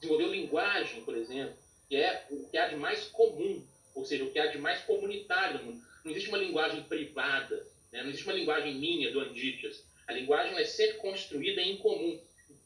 Desenvolveu 0.00 0.30
linguagem, 0.30 1.04
por 1.04 1.16
exemplo, 1.16 1.56
que 1.88 1.96
é 1.96 2.26
o 2.30 2.48
que 2.48 2.58
há 2.58 2.68
de 2.68 2.76
mais 2.76 3.04
comum, 3.04 3.66
ou 3.94 4.04
seja, 4.04 4.24
o 4.24 4.30
que 4.30 4.38
há 4.38 4.46
de 4.46 4.58
mais 4.58 4.82
comunitário 4.82 5.58
no 5.58 5.64
mundo. 5.72 5.84
Não 6.04 6.10
existe 6.10 6.28
uma 6.28 6.38
linguagem 6.38 6.82
privada, 6.82 7.56
né? 7.90 8.02
não 8.02 8.10
existe 8.10 8.26
uma 8.26 8.36
linguagem 8.36 8.74
minha 8.74 9.10
do 9.10 9.20
Andítias. 9.20 9.84
A 10.06 10.12
linguagem 10.12 10.54
é 10.58 10.64
sempre 10.64 10.98
construída 10.98 11.62
em 11.62 11.78
comum. 11.78 12.20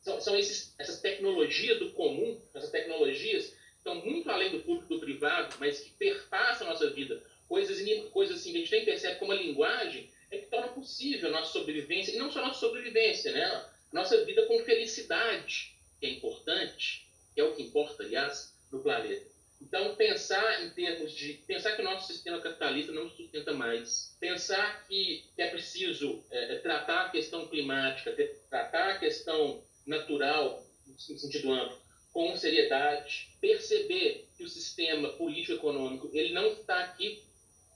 São, 0.09 0.21
são 0.23 0.37
esses, 0.37 0.75
essas 0.79 1.01
tecnologias 1.01 1.79
do 1.79 1.93
comum, 1.93 2.41
essas 2.55 2.71
tecnologias 2.71 3.55
estão 3.77 3.97
muito 3.97 4.31
além 4.31 4.51
do 4.51 4.61
público 4.61 4.95
do 4.95 5.01
privado, 5.01 5.55
mas 5.61 5.81
que 5.81 5.91
perpassam 5.91 6.67
a 6.67 6.71
nossa 6.71 6.89
vida 6.89 7.23
coisas, 7.47 7.79
coisas 8.11 8.41
assim 8.41 8.53
que 8.53 8.57
a 8.57 8.61
gente 8.61 8.71
nem 8.71 8.85
percebe 8.87 9.19
como 9.19 9.33
a 9.33 9.37
linguagem 9.37 10.11
é 10.31 10.39
que 10.39 10.47
torna 10.47 10.69
possível 10.69 11.29
a 11.29 11.33
nossa 11.33 11.53
sobrevivência, 11.53 12.13
e 12.13 12.17
não 12.17 12.33
só 12.33 12.39
a 12.39 12.47
nossa 12.47 12.61
sobrevivência, 12.61 13.33
né? 13.33 13.67
Nossa 13.93 14.25
vida 14.25 14.47
com 14.47 14.59
felicidade, 14.65 15.75
que 16.01 16.07
é 16.07 16.11
importante, 16.11 17.07
que 17.35 17.41
é 17.41 17.45
o 17.45 17.55
que 17.55 17.63
importa, 17.63 18.03
aliás, 18.03 18.55
no 18.73 18.81
planeta. 18.81 19.27
Então, 19.61 19.95
pensar 19.95 20.65
em 20.65 20.71
termos 20.71 21.13
de. 21.13 21.35
pensar 21.47 21.73
que 21.73 21.83
o 21.83 21.85
nosso 21.85 22.11
sistema 22.11 22.41
capitalista 22.41 22.93
não 22.93 23.11
sustenta 23.11 23.53
mais, 23.53 24.17
pensar 24.21 24.87
que, 24.87 25.25
que 25.35 25.43
é 25.43 25.49
preciso 25.49 26.25
é, 26.31 26.55
é 26.55 26.59
tratar 26.59 27.07
a 27.07 27.09
questão 27.11 27.47
climática, 27.49 28.15
tratar 28.49 28.91
a 28.91 28.99
questão 28.99 29.63
natural, 29.89 30.65
no 30.87 31.19
sentido 31.19 31.53
amplo, 31.53 31.79
com 32.13 32.37
seriedade, 32.37 33.29
perceber 33.41 34.29
que 34.37 34.45
o 34.45 34.49
sistema 34.49 35.09
político-econômico 35.11 36.11
ele 36.13 36.33
não 36.33 36.53
está 36.53 36.85
aqui 36.85 37.23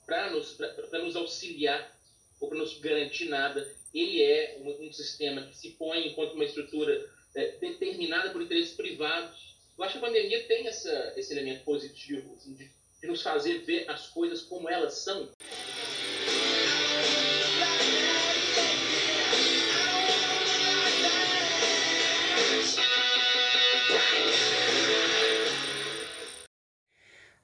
para 0.07 0.31
nos, 0.31 0.59
nos 0.93 1.17
auxiliar 1.17 1.97
ou 2.41 2.49
para 2.49 2.59
nos 2.59 2.79
garantir 2.81 3.27
nada. 3.27 3.69
Ele 3.95 4.23
é 4.23 4.59
um, 4.61 4.87
um, 4.87 4.93
sistema 4.93 5.43
que 5.43 5.57
se 5.57 5.71
põe 5.71 6.09
enquanto 6.09 6.35
uma 6.35 6.45
estrutura 6.45 7.09
é, 7.35 7.57
determinada 7.59 8.31
por 8.31 8.43
interesses 8.43 8.75
privados. 8.75 9.57
Eu 9.77 9.85
acho 9.85 9.99
que 9.99 10.05
a 10.05 10.09
pandemia 10.09 10.47
tem 10.47 10.67
essa, 10.67 11.13
esse 11.17 11.33
elemento 11.33 11.65
positivo 11.65 12.35
assim, 12.35 12.55
de, 12.55 12.71
de 13.01 13.07
nos 13.07 13.23
fazer 13.23 13.59
ver 13.61 13.89
as 13.89 14.09
coisas 14.09 14.43
como 14.43 14.69
elas 14.69 14.95
são. 14.95 15.31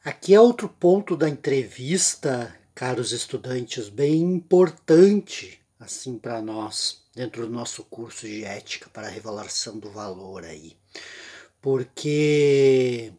Aqui 0.04 0.32
é 0.32 0.40
outro 0.40 0.68
ponto 0.68 1.16
da 1.16 1.28
entrevista, 1.28 2.54
caros 2.72 3.10
estudantes, 3.10 3.88
bem 3.88 4.22
importante 4.22 5.60
assim 5.78 6.16
para 6.16 6.40
nós, 6.40 7.02
dentro 7.14 7.46
do 7.46 7.52
nosso 7.52 7.82
curso 7.84 8.26
de 8.26 8.44
ética 8.44 8.88
para 8.92 9.08
a 9.08 9.10
revelação 9.10 9.76
do 9.76 9.90
valor 9.90 10.44
aí. 10.44 10.76
Porque 11.60 13.12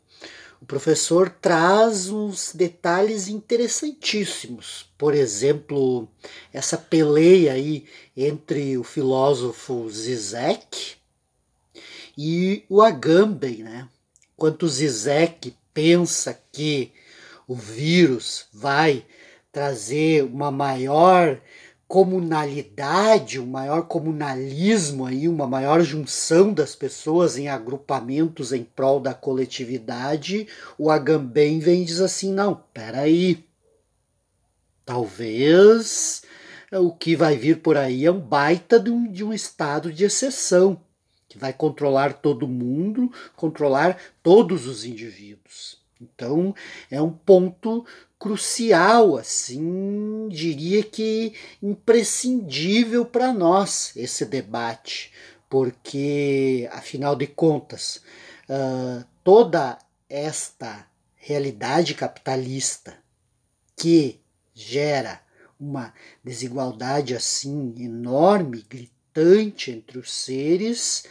o 0.61 0.65
professor 0.65 1.29
traz 1.29 2.09
uns 2.09 2.53
detalhes 2.53 3.27
interessantíssimos. 3.27 4.89
Por 4.97 5.13
exemplo, 5.13 6.07
essa 6.53 6.77
peleia 6.77 7.53
aí 7.53 7.85
entre 8.15 8.77
o 8.77 8.83
filósofo 8.83 9.89
Zizek 9.89 10.95
e 12.17 12.63
o 12.69 12.81
Agamben, 12.81 13.63
né? 13.63 13.89
Quanto 14.37 14.67
Zizek 14.67 15.53
pensa 15.73 16.39
que 16.51 16.91
o 17.47 17.55
vírus 17.55 18.45
vai 18.53 19.05
trazer 19.51 20.23
uma 20.23 20.51
maior 20.51 21.41
comunalidade, 21.87 23.39
um 23.39 23.47
maior 23.47 23.87
comunalismo 23.87 25.07
aí, 25.07 25.27
uma 25.27 25.47
maior 25.47 25.81
junção 25.81 26.53
das 26.53 26.75
pessoas 26.75 27.35
em 27.35 27.47
agrupamentos 27.47 28.53
em 28.53 28.63
prol 28.63 28.99
da 28.99 29.11
coletividade, 29.15 30.47
o 30.77 30.91
Agamben 30.91 31.59
vem 31.59 31.81
e 31.81 31.85
diz 31.85 31.99
assim, 31.99 32.31
não, 32.31 32.63
peraí, 32.71 33.43
talvez 34.85 36.21
o 36.71 36.91
que 36.91 37.15
vai 37.15 37.35
vir 37.35 37.61
por 37.61 37.75
aí 37.75 38.05
é 38.05 38.11
um 38.11 38.19
baita 38.19 38.79
de 38.79 38.91
um, 38.91 39.11
de 39.11 39.23
um 39.23 39.33
estado 39.33 39.91
de 39.91 40.03
exceção 40.03 40.79
que 41.29 41.37
vai 41.37 41.53
controlar 41.53 42.13
todo 42.13 42.47
mundo, 42.47 43.11
controlar 43.35 43.97
todos 44.23 44.65
os 44.65 44.83
indivíduos. 44.83 45.77
Então, 46.01 46.55
é 46.89 47.01
um 47.01 47.11
ponto 47.11 47.85
crucial, 48.17 49.15
assim, 49.15 50.27
diria 50.29 50.83
que 50.83 51.33
imprescindível 51.61 53.05
para 53.05 53.31
nós 53.33 53.95
esse 53.95 54.25
debate, 54.25 55.13
porque, 55.49 56.67
afinal 56.71 57.15
de 57.15 57.27
contas, 57.27 58.01
uh, 58.49 59.05
toda 59.23 59.77
esta 60.09 60.87
realidade 61.15 61.93
capitalista 61.93 62.97
que 63.75 64.19
gera 64.53 65.21
uma 65.59 65.93
desigualdade 66.23 67.15
assim 67.15 67.73
enorme, 67.77 68.65
gritante, 68.69 68.98
constante 69.19 69.71
entre 69.71 69.99
os 69.99 70.11
seres, 70.11 71.03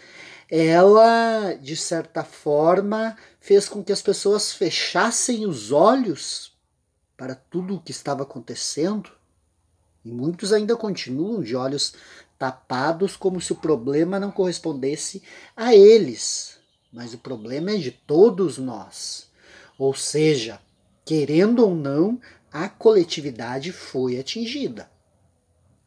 ela, 0.51 1.53
de 1.55 1.77
certa 1.77 2.25
forma, 2.25 3.17
fez 3.41 3.69
com 3.69 3.85
que 3.85 3.93
as 3.93 4.01
pessoas 4.01 4.53
fechassem 4.53 5.47
os 5.47 5.73
olhos 5.73 6.57
para 7.17 7.35
tudo 7.35 7.77
o 7.77 7.81
que 7.81 7.91
estava 7.91 8.23
acontecendo. 8.23 9.11
E 10.05 10.11
muitos 10.11 10.53
ainda 10.53 10.75
continuam 10.77 11.43
de 11.43 11.55
olhos 11.55 11.95
tapados, 12.39 13.17
como 13.17 13.41
se 13.41 13.53
o 13.53 13.57
problema 13.57 14.19
não 14.19 14.31
correspondesse 14.31 15.23
a 15.57 15.75
eles. 15.75 16.59
Mas 16.91 17.13
o 17.13 17.19
problema 17.19 17.73
é 17.73 17.77
de 17.77 17.91
todos 17.91 18.57
nós. 18.57 19.29
Ou 19.79 19.93
seja, 19.93 20.61
querendo 21.05 21.65
ou 21.65 21.75
não, 21.75 22.19
a 22.51 22.69
coletividade 22.69 23.71
foi 23.71 24.19
atingida 24.19 24.91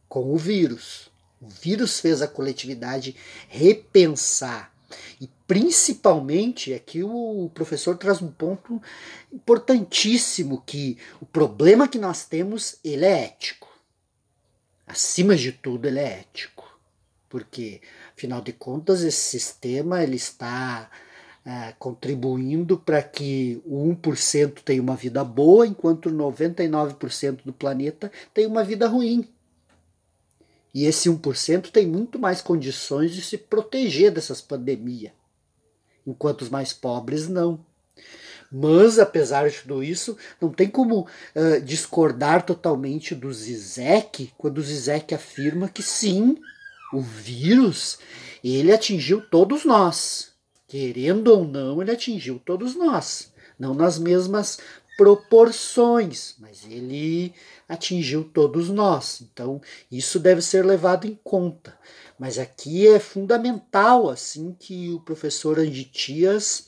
com 0.07 0.31
o 0.33 0.37
vírus. 0.37 1.10
O 1.41 1.49
vírus 1.49 1.99
fez 1.99 2.21
a 2.21 2.27
coletividade 2.27 3.15
repensar. 3.49 4.71
E 5.19 5.29
principalmente 5.47 6.73
aqui 6.73 7.03
o 7.03 7.49
professor 7.53 7.97
traz 7.97 8.21
um 8.21 8.31
ponto 8.31 8.81
importantíssimo 9.31 10.61
que 10.65 10.97
o 11.19 11.25
problema 11.25 11.87
que 11.87 11.97
nós 11.97 12.25
temos, 12.25 12.77
ele 12.83 13.05
é 13.05 13.25
ético. 13.25 13.67
Acima 14.85 15.35
de 15.35 15.51
tudo, 15.51 15.87
ele 15.87 15.99
é 15.99 16.19
ético. 16.19 16.69
Porque, 17.29 17.81
afinal 18.15 18.41
de 18.41 18.51
contas, 18.51 19.03
esse 19.03 19.39
sistema 19.39 20.03
ele 20.03 20.17
está 20.17 20.91
é, 21.45 21.73
contribuindo 21.79 22.77
para 22.77 23.01
que 23.01 23.61
o 23.65 23.87
1% 23.95 24.61
tenha 24.63 24.81
uma 24.81 24.95
vida 24.95 25.23
boa, 25.23 25.65
enquanto 25.65 26.11
99% 26.11 27.39
do 27.45 27.53
planeta 27.53 28.11
tem 28.33 28.45
uma 28.45 28.63
vida 28.63 28.87
ruim. 28.87 29.27
E 30.73 30.85
esse 30.85 31.09
1% 31.09 31.69
tem 31.69 31.85
muito 31.85 32.17
mais 32.17 32.41
condições 32.41 33.13
de 33.13 33.21
se 33.21 33.37
proteger 33.37 34.11
dessas 34.11 34.39
pandemias, 34.39 35.11
enquanto 36.05 36.43
os 36.43 36.49
mais 36.49 36.71
pobres 36.71 37.27
não. 37.27 37.63
Mas, 38.51 38.99
apesar 38.99 39.49
de 39.49 39.59
tudo 39.61 39.81
isso, 39.81 40.17
não 40.39 40.49
tem 40.49 40.69
como 40.69 41.01
uh, 41.01 41.61
discordar 41.63 42.45
totalmente 42.45 43.15
do 43.15 43.31
Zizek, 43.31 44.33
quando 44.37 44.57
o 44.57 44.61
Zizek 44.61 45.15
afirma 45.15 45.69
que 45.69 45.81
sim, 45.81 46.37
o 46.91 46.99
vírus, 46.99 47.97
ele 48.43 48.73
atingiu 48.73 49.21
todos 49.21 49.63
nós. 49.63 50.31
Querendo 50.67 51.29
ou 51.29 51.45
não, 51.45 51.81
ele 51.81 51.91
atingiu 51.91 52.41
todos 52.43 52.75
nós. 52.75 53.31
Não 53.57 53.73
nas 53.73 53.97
mesmas 53.97 54.59
proporções, 55.01 56.35
mas 56.37 56.63
ele 56.63 57.33
atingiu 57.67 58.23
todos 58.23 58.69
nós. 58.69 59.19
Então, 59.19 59.59
isso 59.91 60.19
deve 60.19 60.43
ser 60.43 60.63
levado 60.63 61.07
em 61.07 61.19
conta. 61.23 61.75
Mas 62.19 62.37
aqui 62.37 62.87
é 62.87 62.99
fundamental 62.99 64.11
assim 64.11 64.55
que 64.59 64.91
o 64.91 64.99
professor 64.99 65.57
Anditias 65.57 66.67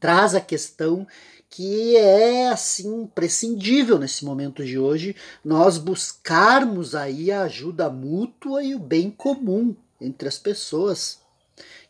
traz 0.00 0.34
a 0.34 0.40
questão 0.40 1.06
que 1.48 1.96
é 1.96 2.48
assim 2.48 3.02
imprescindível 3.02 3.96
nesse 3.96 4.24
momento 4.24 4.64
de 4.64 4.76
hoje 4.76 5.14
nós 5.44 5.78
buscarmos 5.78 6.96
aí 6.96 7.30
a 7.30 7.42
ajuda 7.42 7.88
mútua 7.88 8.64
e 8.64 8.74
o 8.74 8.80
bem 8.80 9.08
comum 9.08 9.72
entre 10.00 10.26
as 10.26 10.36
pessoas. 10.36 11.20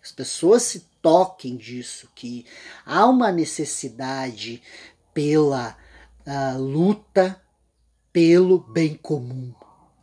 As 0.03 0.12
pessoas 0.12 0.64
se 0.64 0.87
toquem 1.01 1.57
disso, 1.57 2.11
que 2.14 2.45
há 2.85 3.07
uma 3.07 3.31
necessidade 3.31 4.61
pela 5.16 5.74
uh, 6.26 6.61
luta 6.61 7.40
pelo 8.12 8.59
bem 8.59 8.94
comum. 8.94 9.55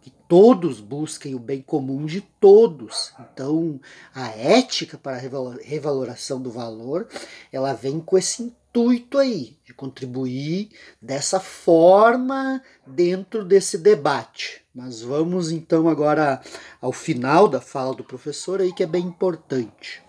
Que 0.02 0.10
todos 0.28 0.80
busquem 0.80 1.36
o 1.36 1.40
bem 1.40 1.62
comum 1.62 2.08
de 2.08 2.20
todos. 2.20 3.14
Então, 3.20 3.80
a 4.14 4.30
ética 4.30 4.98
para 4.98 5.18
a 5.18 5.58
revaloração 5.62 6.42
do 6.42 6.50
valor, 6.50 7.08
ela 7.52 7.74
vem 7.74 8.00
com 8.00 8.18
esse 8.18 8.42
intuito 8.42 9.20
aí, 9.20 9.56
de 9.64 9.72
contribuir 9.72 10.72
dessa 11.00 11.40
forma 11.40 12.60
dentro 12.88 13.46
desse 13.46 13.78
debate. 13.78 14.66
Mas 14.74 15.02
vamos 15.02 15.52
então 15.52 15.88
agora 15.88 16.42
ao 16.82 16.92
final 16.92 17.48
da 17.48 17.62
fala 17.62 17.94
do 17.94 18.04
professor 18.04 18.62
aí, 18.62 18.74
que 18.74 18.82
é 18.82 18.88
bem 18.88 19.04
importante. 19.04 20.02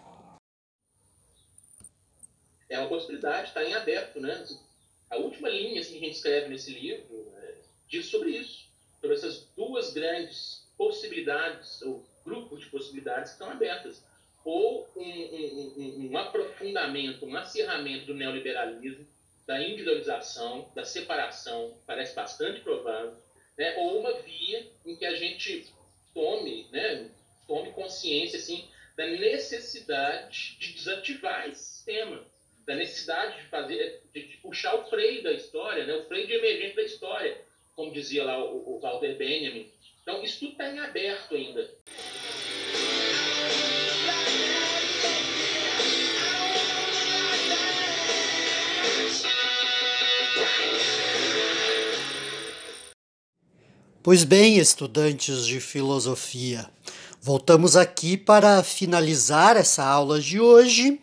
É 2.71 2.79
uma 2.79 2.89
possibilidade, 2.89 3.49
está 3.49 3.63
em 3.63 3.75
aberto, 3.75 4.19
né? 4.19 4.43
A 5.15 5.19
última 5.19 5.49
linha 5.49 5.81
assim, 5.81 5.93
que 5.93 5.99
a 5.99 6.07
gente 6.09 6.17
escreve 6.17 6.49
nesse 6.49 6.73
livro 6.73 7.33
é, 7.37 7.55
diz 7.89 8.07
sobre 8.07 8.31
isso, 8.31 8.67
sobre 9.01 9.17
essas 9.17 9.47
duas 9.57 9.93
grandes 9.93 10.67
possibilidades, 10.77 11.81
ou 11.83 12.05
grupos 12.25 12.61
de 12.61 12.67
possibilidades 12.67 13.31
que 13.31 13.37
estão 13.37 13.51
abertas 13.51 14.03
ou 14.45 14.87
um, 14.97 15.03
um, 15.03 16.11
um, 16.11 16.17
aprofundamento, 16.19 17.25
um 17.25 17.37
acirramento 17.37 18.07
do 18.07 18.15
neoliberalismo, 18.15 19.07
da 19.47 19.63
individualização, 19.63 20.69
da 20.75 20.85
separação, 20.85 21.79
parece 21.87 22.15
bastante 22.15 22.61
provável, 22.61 23.17
né? 23.57 23.77
ou 23.79 24.01
uma 24.01 24.13
via 24.21 24.69
em 24.85 24.97
que 24.97 25.07
a 25.07 25.15
gente 25.15 25.73
tome, 26.13 26.69
né, 26.73 27.09
tome 27.47 27.73
consciência 27.73 28.39
assim, 28.39 28.69
da 28.97 29.07
necessidade 29.07 30.57
de 30.59 30.73
desativar 30.73 31.49
esse 31.49 31.63
sistema, 31.63 32.25
da 32.67 32.75
necessidade 32.75 33.43
de 33.43 33.49
fazer, 33.49 34.03
de, 34.13 34.27
de 34.27 34.37
puxar 34.39 34.75
o 34.75 34.89
freio 34.89 35.23
da 35.23 35.33
história, 35.33 35.87
né, 35.87 35.95
o 35.95 36.05
freio 36.07 36.27
de 36.27 36.35
emergente 36.35 36.77
da 36.77 36.83
história, 36.83 37.37
como 37.75 37.93
dizia 37.93 38.25
lá 38.25 38.43
o, 38.43 38.77
o 38.77 38.81
Walter 38.81 39.17
Benjamin. 39.17 39.71
Então, 40.03 40.23
isso 40.23 40.41
tudo 40.41 40.53
está 40.53 40.69
em 40.71 40.79
aberto 40.79 41.35
ainda. 41.35 41.71
Pois 54.03 54.23
bem, 54.23 54.59
estudantes 54.59 55.47
de 55.47 55.61
filosofia, 55.61 56.69
voltamos 57.23 57.75
aqui 57.75 58.19
para 58.19 58.63
finalizar 58.63 59.57
essa 59.57 59.83
aula 59.83 60.21
de 60.21 60.39
hoje 60.39 61.01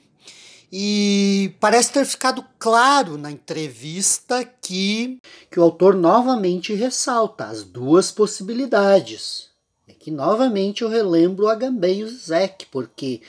e 0.72 1.54
parece 1.60 1.92
ter 1.92 2.06
ficado 2.06 2.46
claro 2.58 3.18
na 3.18 3.30
entrevista 3.30 4.46
que, 4.46 5.20
que 5.50 5.60
o 5.60 5.64
autor 5.64 5.96
novamente 5.96 6.74
ressalta 6.74 7.46
as 7.46 7.64
duas 7.64 8.10
possibilidades. 8.10 9.50
É 9.86 9.92
que 9.92 10.10
novamente 10.10 10.84
eu 10.84 10.90
relembro 10.90 11.50
Agamben 11.50 12.00
e 12.00 12.04
o 12.06 12.10
Zek, 12.10 12.68
porque 12.68 13.22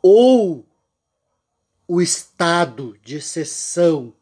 ou 0.00 0.64
o 1.88 2.00
estado 2.00 2.96
de 3.04 3.16
exceção 3.16 4.12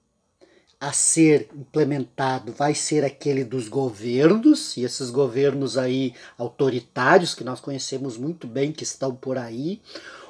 a 0.81 0.93
ser 0.93 1.49
implementado 1.55 2.53
vai 2.53 2.75
ser 2.75 3.05
aquele 3.05 3.43
dos 3.43 3.69
governos, 3.69 4.77
e 4.77 4.83
esses 4.83 5.11
governos 5.11 5.79
aí 5.79 6.15
autoritários 6.37 7.35
que 7.35 7.45
nós 7.45 7.61
conhecemos 7.61 8.19
muito 8.19 8.47
bem 8.47 8.71
que 8.71 8.83
estão 8.83 9.15
por 9.15 9.39
aí, 9.39 9.81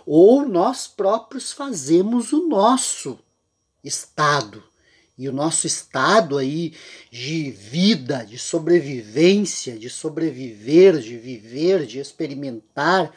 ou 0.06 0.46
nós 0.46 0.86
próprios 0.86 1.52
fazemos 1.52 2.32
o 2.32 2.46
nosso 2.48 3.18
estado. 3.82 4.62
E 5.16 5.28
o 5.28 5.32
nosso 5.32 5.64
estado 5.66 6.36
aí 6.36 6.74
de 7.08 7.50
vida, 7.52 8.24
de 8.24 8.36
sobrevivência, 8.36 9.78
de 9.78 9.88
sobreviver, 9.88 10.98
de 10.98 11.16
viver, 11.16 11.86
de 11.86 12.00
experimentar, 12.00 13.14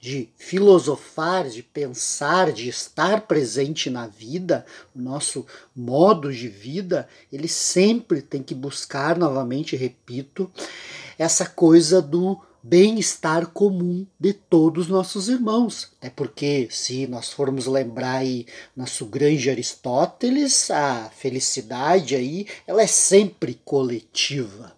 de 0.00 0.30
filosofar, 0.36 1.48
de 1.48 1.62
pensar, 1.62 2.50
de 2.50 2.68
estar 2.68 3.22
presente 3.22 3.90
na 3.90 4.06
vida, 4.06 4.64
o 4.94 5.00
nosso 5.00 5.46
modo 5.76 6.32
de 6.32 6.48
vida, 6.48 7.08
ele 7.30 7.48
sempre 7.48 8.22
tem 8.22 8.42
que 8.42 8.54
buscar, 8.54 9.16
novamente 9.16 9.76
repito, 9.76 10.50
essa 11.18 11.46
coisa 11.46 12.02
do 12.02 12.38
bem-estar 12.66 13.48
comum 13.48 14.06
de 14.18 14.32
todos 14.32 14.86
os 14.86 14.90
nossos 14.90 15.28
irmãos. 15.28 15.88
Até 15.98 16.08
porque, 16.08 16.66
se 16.70 17.06
nós 17.06 17.28
formos 17.28 17.66
lembrar 17.66 18.16
aí 18.16 18.46
nosso 18.74 19.04
grande 19.04 19.50
Aristóteles, 19.50 20.70
a 20.70 21.10
felicidade 21.10 22.16
aí, 22.16 22.46
ela 22.66 22.80
é 22.80 22.86
sempre 22.86 23.60
coletiva. 23.66 24.72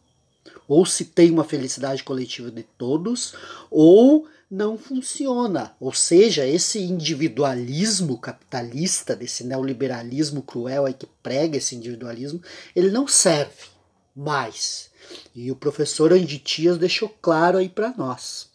Ou 0.66 0.84
se 0.84 1.04
tem 1.04 1.30
uma 1.30 1.44
felicidade 1.44 2.02
coletiva 2.02 2.50
de 2.50 2.64
todos, 2.64 3.34
ou 3.70 4.26
não 4.50 4.76
funciona. 4.76 5.72
Ou 5.78 5.92
seja, 5.92 6.44
esse 6.44 6.80
individualismo 6.80 8.18
capitalista, 8.18 9.14
desse 9.14 9.44
neoliberalismo 9.44 10.42
cruel 10.42 10.86
aí 10.86 10.92
que 10.94 11.06
prega 11.22 11.58
esse 11.58 11.76
individualismo, 11.76 12.42
ele 12.74 12.90
não 12.90 13.06
serve 13.06 13.68
mais. 14.12 14.90
E 15.34 15.50
o 15.50 15.56
professor 15.56 16.12
Anditias 16.12 16.78
deixou 16.78 17.08
claro 17.20 17.58
aí 17.58 17.68
para 17.68 17.92
nós. 17.96 18.48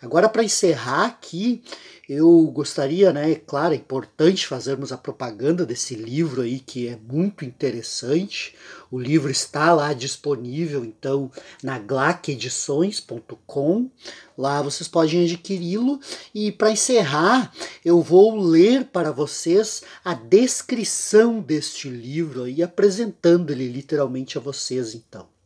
Agora, 0.00 0.28
para 0.28 0.44
encerrar 0.44 1.06
aqui, 1.06 1.60
eu 2.08 2.44
gostaria, 2.46 3.12
né, 3.12 3.32
é 3.32 3.34
claro, 3.34 3.74
é 3.74 3.76
importante 3.76 4.46
fazermos 4.46 4.92
a 4.92 4.96
propaganda 4.96 5.66
desse 5.66 5.94
livro 5.94 6.40
aí 6.40 6.58
que 6.58 6.88
é 6.88 6.96
muito 6.96 7.44
interessante. 7.44 8.54
O 8.90 8.98
livro 8.98 9.30
está 9.30 9.74
lá 9.74 9.92
disponível, 9.92 10.82
então, 10.84 11.30
na 11.62 11.78
glaquedições.com. 11.78 13.90
Lá 14.38 14.62
vocês 14.62 14.88
podem 14.88 15.24
adquiri-lo. 15.24 16.00
E 16.34 16.50
para 16.50 16.70
encerrar, 16.70 17.52
eu 17.84 18.00
vou 18.00 18.40
ler 18.40 18.86
para 18.86 19.12
vocês 19.12 19.82
a 20.02 20.14
descrição 20.14 21.40
deste 21.40 21.90
livro 21.90 22.44
aí, 22.44 22.62
apresentando 22.62 23.50
ele 23.50 23.68
literalmente 23.68 24.38
a 24.38 24.40
vocês, 24.40 24.94
então. 24.94 25.37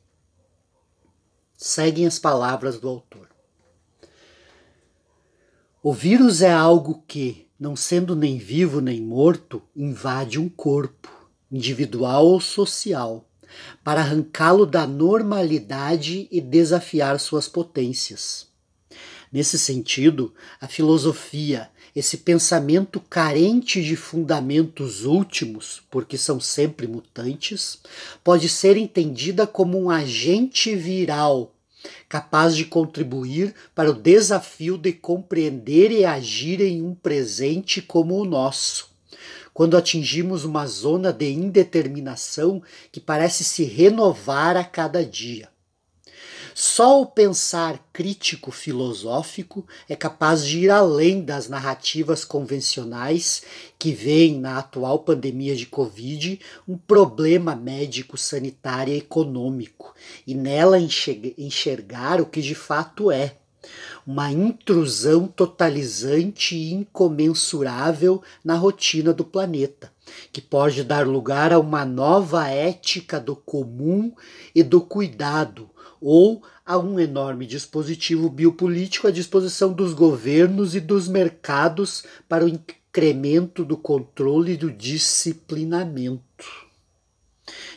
Seguem 1.65 2.09
as 2.09 2.19
palavras 2.19 2.81
do 2.81 2.89
autor. 2.89 3.29
O 5.81 5.93
vírus 5.93 6.43
é 6.43 6.53
algo 6.53 7.05
que, 7.07 7.47
não 7.57 7.77
sendo 7.77 8.17
nem 8.17 8.37
vivo 8.37 8.81
nem 8.81 9.01
morto, 9.01 9.63
invade 9.77 10.41
um 10.41 10.49
corpo, 10.49 11.09
individual 11.53 12.27
ou 12.27 12.41
social, 12.41 13.31
para 13.85 14.01
arrancá-lo 14.01 14.67
da 14.67 14.89
normalidade 14.89 16.27
e 16.33 16.41
desafiar 16.41 17.21
suas 17.21 17.47
potências. 17.47 18.49
Nesse 19.31 19.57
sentido, 19.57 20.35
a 20.61 20.67
filosofia, 20.67 21.71
esse 21.95 22.19
pensamento 22.19 22.99
carente 23.01 23.83
de 23.83 23.97
fundamentos 23.97 25.05
últimos, 25.05 25.83
porque 25.91 26.17
são 26.17 26.41
sempre 26.41 26.87
mutantes, 26.87 27.79
pode 28.25 28.49
ser 28.49 28.77
entendida 28.77 29.47
como 29.47 29.79
um 29.79 29.91
agente 29.91 30.75
viral 30.75 31.53
capaz 32.09 32.57
de 32.57 32.65
contribuir 32.65 33.55
para 33.75 33.91
o 33.91 33.95
desafio 33.95 34.79
de 34.79 34.93
compreender 34.93 35.91
e 35.91 36.05
agir 36.05 36.61
em 36.61 36.83
um 36.83 36.95
presente 36.95 37.83
como 37.83 38.17
o 38.17 38.25
nosso. 38.25 38.91
Quando 39.53 39.77
atingimos 39.77 40.45
uma 40.45 40.67
zona 40.67 41.13
de 41.13 41.31
indeterminação 41.31 42.63
que 42.91 43.01
parece 43.01 43.45
se 43.45 43.65
renovar 43.65 44.57
a 44.57 44.65
cada 44.65 45.05
dia. 45.05 45.52
Só 46.55 47.01
o 47.01 47.07
pensar 47.07 47.83
crítico 47.93 48.51
filosófico 48.51 49.67
é 49.89 49.97
capaz 49.97 50.45
de 50.45 50.61
ir 50.61 50.71
além 50.71 51.23
das 51.23 51.49
narrativas 51.49 52.25
convencionais 52.25 53.43
que 53.79 53.93
veem 53.93 54.39
na 54.39 54.59
atual 54.59 54.99
pandemia 54.99 55.57
de 55.57 55.65
Covid 55.65 56.39
um 56.69 56.77
problema 56.77 57.57
médico, 57.57 58.19
sanitário 58.19 58.93
e 58.93 58.99
econômico 58.99 59.95
e 60.27 60.35
nela 60.35 60.79
enxergar 60.79 62.21
o 62.21 62.27
que 62.27 62.43
de 62.43 62.55
fato 62.55 63.11
é. 63.11 63.37
Uma 64.05 64.31
intrusão 64.33 65.29
totalizante 65.29 66.57
e 66.57 66.75
incomensurável 66.75 68.21
na 68.45 68.57
rotina 68.57 69.13
do 69.13 69.25
planeta, 69.25 69.93
que 70.33 70.41
pode 70.41 70.83
dar 70.83 71.07
lugar 71.07 71.53
a 71.53 71.61
uma 71.61 71.85
nova 71.85 72.49
ética 72.49 73.21
do 73.21 73.37
comum 73.37 74.13
e 74.53 74.65
do 74.65 74.81
cuidado, 74.81 75.71
ou 76.03 76.43
a 76.67 76.77
um 76.77 76.99
enorme 76.99 77.47
dispositivo 77.47 78.29
biopolítico 78.29 79.07
à 79.07 79.11
disposição 79.13 79.73
dos 79.73 79.95
governos 79.95 80.75
e 80.75 80.81
dos 80.81 81.07
mercados 81.07 82.03
para 82.29 82.45
o 82.45 82.49
incremento 82.49 83.65
do 83.65 83.77
controle 83.77 84.53
e 84.53 84.57
do 84.57 84.71
disciplinamento. 84.71 86.63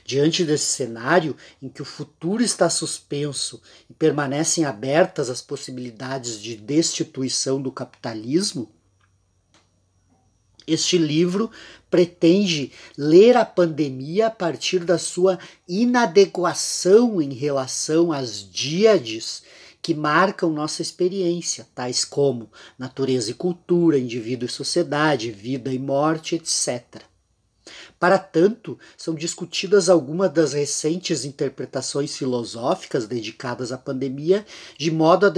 Diante 0.04 0.44
desse 0.44 0.66
cenário 0.66 1.36
em 1.62 1.70
que 1.70 1.82
o 1.82 1.86
futuro 1.86 2.44
está 2.44 2.70
suspenso 2.70 3.62
e 3.90 3.94
permanecem 3.94 4.66
abertas 4.66 5.30
as 5.30 5.42
possibilidades 5.42 6.42
de 6.42 6.56
destituição 6.56 7.62
do 7.62 7.72
capitalismo, 7.72 8.72
este 10.68 10.98
livro 10.98 11.50
pretende 11.90 12.72
ler 12.98 13.38
a 13.38 13.46
pandemia 13.46 14.28
a 14.28 14.32
partir 14.32 14.80
da 14.80 14.98
sua 14.98 15.40
inadequação 15.68 17.22
em 17.22 17.34
relação 17.34 18.12
às 18.12 18.50
díades 18.50 19.44
que 19.82 19.94
marcam 19.94 20.50
nossa 20.50 20.82
experiência, 20.82 21.68
tais 21.76 22.04
como 22.04 22.50
natureza 22.78 23.30
e 23.30 23.36
cultura, 23.36 24.00
indivíduo 24.00 24.48
e 24.48 24.52
sociedade, 24.52 25.30
vida 25.30 25.72
e 25.72 25.78
morte, 25.78 26.36
etc. 26.36 27.04
Para 28.00 28.20
tanto, 28.20 28.78
são 28.98 29.16
discutidas 29.16 29.90
algumas 29.90 30.32
das 30.32 30.54
recentes 30.54 31.24
interpretações 31.24 32.16
filosóficas 32.18 33.08
dedicadas 33.08 33.72
à 33.72 33.78
pandemia, 33.78 34.46
de 34.78 34.92
modo 34.92 35.26
a 35.26 35.34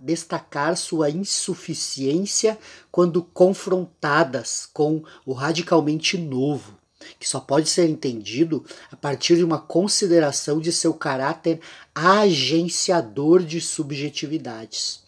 destacar 0.00 0.76
sua 0.76 1.10
insuficiência 1.10 2.58
quando 2.90 3.22
confrontadas 3.22 4.68
com 4.72 5.02
o 5.26 5.32
radicalmente 5.34 6.16
novo, 6.16 6.78
que 7.20 7.28
só 7.28 7.40
pode 7.40 7.68
ser 7.68 7.88
entendido 7.88 8.64
a 8.90 8.96
partir 8.96 9.36
de 9.36 9.44
uma 9.44 9.58
consideração 9.58 10.60
de 10.60 10.72
seu 10.72 10.94
caráter 10.94 11.60
agenciador 11.94 13.42
de 13.42 13.60
subjetividades. 13.60 15.07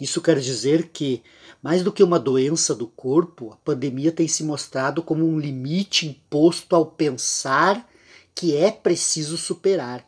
Isso 0.00 0.20
quer 0.20 0.38
dizer 0.38 0.90
que, 0.92 1.22
mais 1.62 1.82
do 1.82 1.92
que 1.92 2.02
uma 2.02 2.18
doença 2.18 2.74
do 2.74 2.86
corpo, 2.86 3.52
a 3.52 3.56
pandemia 3.56 4.12
tem 4.12 4.28
se 4.28 4.44
mostrado 4.44 5.02
como 5.02 5.24
um 5.24 5.38
limite 5.38 6.06
imposto 6.06 6.74
ao 6.74 6.86
pensar 6.86 7.88
que 8.34 8.56
é 8.56 8.70
preciso 8.70 9.36
superar 9.36 10.06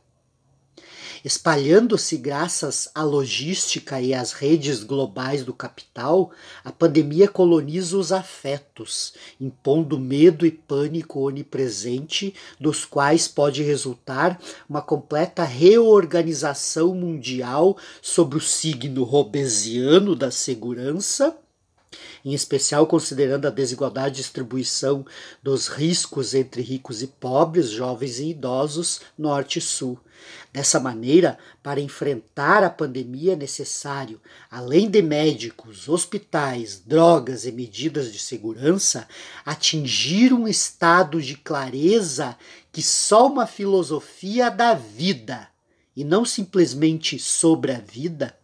Espalhando-se 1.26 2.16
graças 2.18 2.88
à 2.94 3.02
logística 3.02 4.00
e 4.00 4.14
às 4.14 4.30
redes 4.30 4.84
globais 4.84 5.42
do 5.44 5.52
capital, 5.52 6.30
a 6.64 6.70
pandemia 6.70 7.26
coloniza 7.26 7.96
os 7.96 8.12
afetos, 8.12 9.12
impondo 9.40 9.98
medo 9.98 10.46
e 10.46 10.52
pânico 10.52 11.18
onipresente, 11.18 12.32
dos 12.60 12.84
quais 12.84 13.26
pode 13.26 13.60
resultar 13.64 14.40
uma 14.70 14.80
completa 14.80 15.42
reorganização 15.42 16.94
mundial 16.94 17.76
sobre 18.00 18.38
o 18.38 18.40
signo 18.40 19.02
robesiano 19.02 20.14
da 20.14 20.30
segurança 20.30 21.36
em 22.24 22.34
especial 22.34 22.86
considerando 22.86 23.46
a 23.46 23.50
desigualdade 23.50 24.16
de 24.16 24.22
distribuição 24.22 25.06
dos 25.42 25.68
riscos 25.68 26.34
entre 26.34 26.60
ricos 26.60 27.02
e 27.02 27.06
pobres, 27.06 27.70
jovens 27.70 28.18
e 28.18 28.30
idosos, 28.30 29.00
norte 29.16 29.58
e 29.58 29.62
sul. 29.62 29.98
Dessa 30.52 30.80
maneira, 30.80 31.38
para 31.62 31.80
enfrentar 31.80 32.64
a 32.64 32.70
pandemia 32.70 33.34
é 33.34 33.36
necessário, 33.36 34.20
além 34.50 34.88
de 34.88 35.02
médicos, 35.02 35.88
hospitais, 35.88 36.82
drogas 36.84 37.44
e 37.44 37.52
medidas 37.52 38.12
de 38.12 38.18
segurança, 38.18 39.06
atingir 39.44 40.32
um 40.32 40.48
estado 40.48 41.20
de 41.20 41.36
clareza 41.36 42.36
que 42.72 42.82
só 42.82 43.26
uma 43.26 43.46
filosofia 43.46 44.50
da 44.50 44.74
vida, 44.74 45.48
e 45.94 46.04
não 46.04 46.24
simplesmente 46.24 47.18
sobre 47.18 47.72
a 47.72 47.78
vida, 47.78 48.36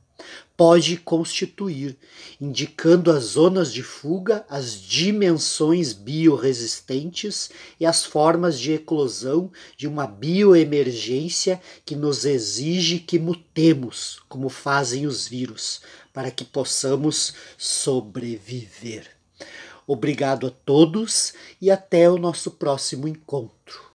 pode 0.56 0.96
constituir, 0.96 1.96
indicando 2.40 3.10
as 3.10 3.24
zonas 3.24 3.72
de 3.72 3.82
fuga, 3.82 4.44
as 4.48 4.80
dimensões 4.80 5.92
bioresistentes 5.92 7.50
e 7.78 7.86
as 7.86 8.04
formas 8.04 8.58
de 8.58 8.72
eclosão 8.72 9.50
de 9.76 9.86
uma 9.86 10.06
bioemergência 10.06 11.60
que 11.84 11.96
nos 11.96 12.24
exige 12.24 12.98
que 12.98 13.18
mutemos, 13.18 14.20
como 14.28 14.48
fazem 14.48 15.06
os 15.06 15.26
vírus, 15.26 15.80
para 16.12 16.30
que 16.30 16.44
possamos 16.44 17.34
sobreviver. 17.56 19.10
Obrigado 19.86 20.46
a 20.46 20.50
todos 20.50 21.34
e 21.60 21.70
até 21.70 22.08
o 22.08 22.18
nosso 22.18 22.52
próximo 22.52 23.08
encontro. 23.08 23.91